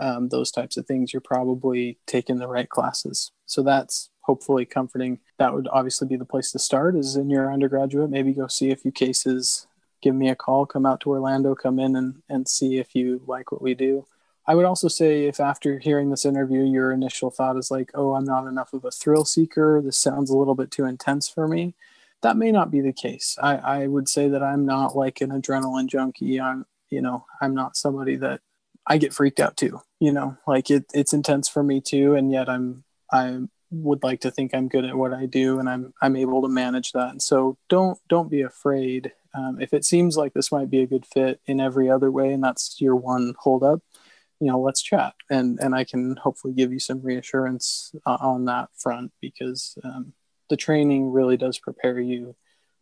um, 0.00 0.28
those 0.28 0.50
types 0.50 0.76
of 0.76 0.86
things, 0.86 1.12
you're 1.12 1.20
probably 1.20 1.98
taking 2.06 2.38
the 2.38 2.48
right 2.48 2.68
classes. 2.68 3.32
So 3.46 3.62
that's 3.62 4.10
hopefully 4.20 4.64
comforting. 4.64 5.20
That 5.38 5.54
would 5.54 5.68
obviously 5.70 6.08
be 6.08 6.16
the 6.16 6.24
place 6.24 6.50
to 6.52 6.58
start 6.58 6.96
is 6.96 7.16
in 7.16 7.30
your 7.30 7.52
undergraduate. 7.52 8.10
Maybe 8.10 8.32
go 8.32 8.46
see 8.46 8.70
a 8.70 8.76
few 8.76 8.90
cases, 8.90 9.66
give 10.02 10.14
me 10.14 10.28
a 10.28 10.34
call, 10.34 10.66
come 10.66 10.86
out 10.86 11.00
to 11.00 11.10
Orlando, 11.10 11.54
come 11.54 11.78
in 11.78 11.96
and, 11.96 12.22
and 12.28 12.48
see 12.48 12.78
if 12.78 12.94
you 12.94 13.22
like 13.26 13.52
what 13.52 13.62
we 13.62 13.74
do. 13.74 14.06
I 14.46 14.54
would 14.54 14.66
also 14.66 14.88
say 14.88 15.24
if 15.24 15.40
after 15.40 15.78
hearing 15.78 16.10
this 16.10 16.26
interview, 16.26 16.64
your 16.64 16.92
initial 16.92 17.30
thought 17.30 17.56
is 17.56 17.70
like, 17.70 17.90
oh, 17.94 18.12
I'm 18.12 18.24
not 18.24 18.46
enough 18.46 18.74
of 18.74 18.84
a 18.84 18.90
thrill 18.90 19.24
seeker. 19.24 19.80
This 19.82 19.96
sounds 19.96 20.28
a 20.28 20.36
little 20.36 20.54
bit 20.54 20.70
too 20.70 20.84
intense 20.84 21.28
for 21.28 21.48
me. 21.48 21.74
That 22.20 22.36
may 22.36 22.52
not 22.52 22.70
be 22.70 22.80
the 22.80 22.92
case. 22.92 23.38
I, 23.42 23.56
I 23.56 23.86
would 23.86 24.08
say 24.08 24.28
that 24.28 24.42
I'm 24.42 24.66
not 24.66 24.96
like 24.96 25.20
an 25.20 25.30
adrenaline 25.30 25.86
junkie. 25.86 26.40
I'm, 26.40 26.66
you 26.90 27.00
know, 27.00 27.24
I'm 27.40 27.54
not 27.54 27.76
somebody 27.76 28.16
that 28.16 28.40
I 28.86 28.98
get 28.98 29.14
freaked 29.14 29.40
out 29.40 29.56
too, 29.56 29.80
you 29.98 30.12
know, 30.12 30.36
like 30.46 30.70
it, 30.70 30.84
it's 30.92 31.12
intense 31.12 31.48
for 31.48 31.62
me 31.62 31.80
too. 31.80 32.14
And 32.14 32.30
yet 32.30 32.48
I'm, 32.48 32.84
I'm 33.10 33.50
would 33.82 34.02
like 34.02 34.20
to 34.20 34.30
think 34.30 34.54
I'm 34.54 34.68
good 34.68 34.84
at 34.84 34.96
what 34.96 35.12
I 35.12 35.26
do 35.26 35.58
and 35.58 35.68
I'm 35.68 35.92
I'm 36.00 36.16
able 36.16 36.42
to 36.42 36.48
manage 36.48 36.92
that. 36.92 37.10
And 37.10 37.22
so 37.22 37.58
don't 37.68 37.98
don't 38.08 38.30
be 38.30 38.42
afraid. 38.42 39.12
Um, 39.34 39.60
if 39.60 39.74
it 39.74 39.84
seems 39.84 40.16
like 40.16 40.32
this 40.32 40.52
might 40.52 40.70
be 40.70 40.82
a 40.82 40.86
good 40.86 41.04
fit 41.06 41.40
in 41.46 41.60
every 41.60 41.90
other 41.90 42.10
way, 42.10 42.32
and 42.32 42.42
that's 42.42 42.80
your 42.80 42.94
one 42.94 43.34
holdup, 43.38 43.80
you 44.40 44.46
know, 44.46 44.60
let's 44.60 44.82
chat 44.82 45.14
and 45.30 45.58
and 45.60 45.74
I 45.74 45.84
can 45.84 46.16
hopefully 46.16 46.54
give 46.54 46.72
you 46.72 46.78
some 46.78 47.02
reassurance 47.02 47.92
uh, 48.06 48.18
on 48.20 48.44
that 48.46 48.68
front 48.76 49.12
because 49.20 49.76
um, 49.82 50.12
the 50.50 50.56
training 50.56 51.10
really 51.10 51.36
does 51.36 51.58
prepare 51.58 51.98
you 51.98 52.36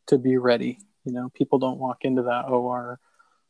to 0.09 0.19
be 0.19 0.37
ready. 0.37 0.79
You 1.05 1.13
know, 1.13 1.31
people 1.35 1.59
don't 1.59 1.79
walk 1.79 1.99
into 2.03 2.23
that 2.23 2.49
OR 2.49 3.01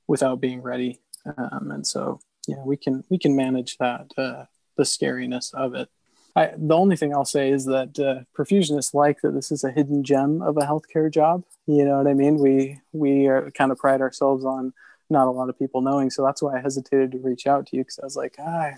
without 0.06 0.40
being 0.40 0.62
ready, 0.62 1.00
um, 1.36 1.70
and 1.70 1.86
so 1.86 2.20
yeah, 2.46 2.62
we 2.64 2.76
can 2.76 3.04
we 3.08 3.18
can 3.18 3.34
manage 3.36 3.78
that 3.78 4.12
uh, 4.16 4.44
the 4.76 4.84
scariness 4.84 5.52
of 5.54 5.74
it 5.74 5.88
I, 6.34 6.52
the 6.56 6.74
only 6.74 6.96
thing 6.96 7.14
I'll 7.14 7.24
say 7.24 7.50
is 7.50 7.66
that 7.66 7.98
uh, 7.98 8.24
perfusionists 8.36 8.94
like 8.94 9.20
that 9.20 9.32
this 9.32 9.52
is 9.52 9.64
a 9.64 9.70
hidden 9.70 10.02
gem 10.02 10.40
of 10.40 10.56
a 10.56 10.60
healthcare 10.60 11.12
job. 11.12 11.44
You 11.66 11.84
know 11.84 11.98
what 11.98 12.06
I 12.06 12.14
mean? 12.14 12.38
We 12.38 12.80
we 12.92 13.26
are, 13.26 13.50
kind 13.50 13.70
of 13.70 13.78
pride 13.78 14.00
ourselves 14.00 14.44
on 14.44 14.72
not 15.10 15.28
a 15.28 15.30
lot 15.30 15.50
of 15.50 15.58
people 15.58 15.82
knowing, 15.82 16.08
so 16.08 16.24
that's 16.24 16.42
why 16.42 16.56
I 16.56 16.60
hesitated 16.60 17.12
to 17.12 17.18
reach 17.18 17.46
out 17.46 17.66
to 17.66 17.76
you 17.76 17.82
because 17.82 17.98
I 17.98 18.06
was 18.06 18.16
like, 18.16 18.36
ah, 18.38 18.70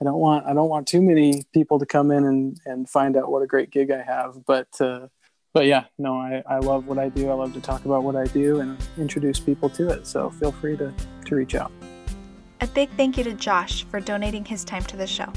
I 0.00 0.04
don't 0.04 0.18
want 0.18 0.46
I 0.46 0.54
don't 0.54 0.70
want 0.70 0.88
too 0.88 1.02
many 1.02 1.44
people 1.52 1.78
to 1.78 1.86
come 1.86 2.10
in 2.10 2.24
and 2.24 2.58
and 2.64 2.88
find 2.88 3.16
out 3.16 3.30
what 3.30 3.42
a 3.42 3.46
great 3.46 3.70
gig 3.70 3.90
I 3.90 4.02
have. 4.02 4.46
But 4.46 4.68
uh, 4.80 5.08
but 5.52 5.66
yeah, 5.66 5.84
no, 5.98 6.14
I, 6.16 6.42
I 6.48 6.58
love 6.58 6.86
what 6.86 6.98
I 6.98 7.10
do. 7.10 7.30
I 7.30 7.34
love 7.34 7.52
to 7.54 7.60
talk 7.60 7.84
about 7.84 8.04
what 8.04 8.16
I 8.16 8.24
do 8.24 8.60
and 8.60 8.78
introduce 8.96 9.38
people 9.38 9.68
to 9.70 9.90
it. 9.90 10.06
So 10.06 10.30
feel 10.30 10.52
free 10.52 10.78
to 10.78 10.94
to 11.26 11.34
reach 11.34 11.54
out. 11.54 11.72
A 12.60 12.66
big 12.66 12.88
thank 12.96 13.16
you 13.18 13.24
to 13.24 13.34
Josh 13.34 13.84
for 13.84 14.00
donating 14.00 14.42
his 14.44 14.64
time 14.64 14.82
to 14.84 14.96
the 14.96 15.06
show. 15.06 15.30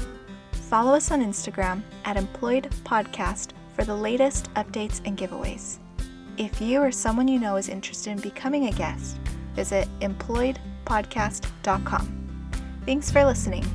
Follow 0.52 0.94
us 0.94 1.10
on 1.10 1.22
Instagram 1.22 1.82
at 2.04 2.16
Employed 2.16 2.70
Podcast 2.84 3.50
for 3.74 3.84
the 3.84 3.94
latest 3.94 4.52
updates 4.54 5.02
and 5.04 5.18
giveaways. 5.18 5.76
If 6.38 6.60
you 6.60 6.80
or 6.80 6.90
someone 6.90 7.28
you 7.28 7.38
know 7.38 7.56
is 7.56 7.68
interested 7.68 8.12
in 8.12 8.20
becoming 8.20 8.68
a 8.68 8.72
guest, 8.72 9.18
visit 9.54 9.86
employedpodcast.com. 10.00 12.16
Thanks 12.86 13.10
for 13.10 13.22
listening. 13.24 13.66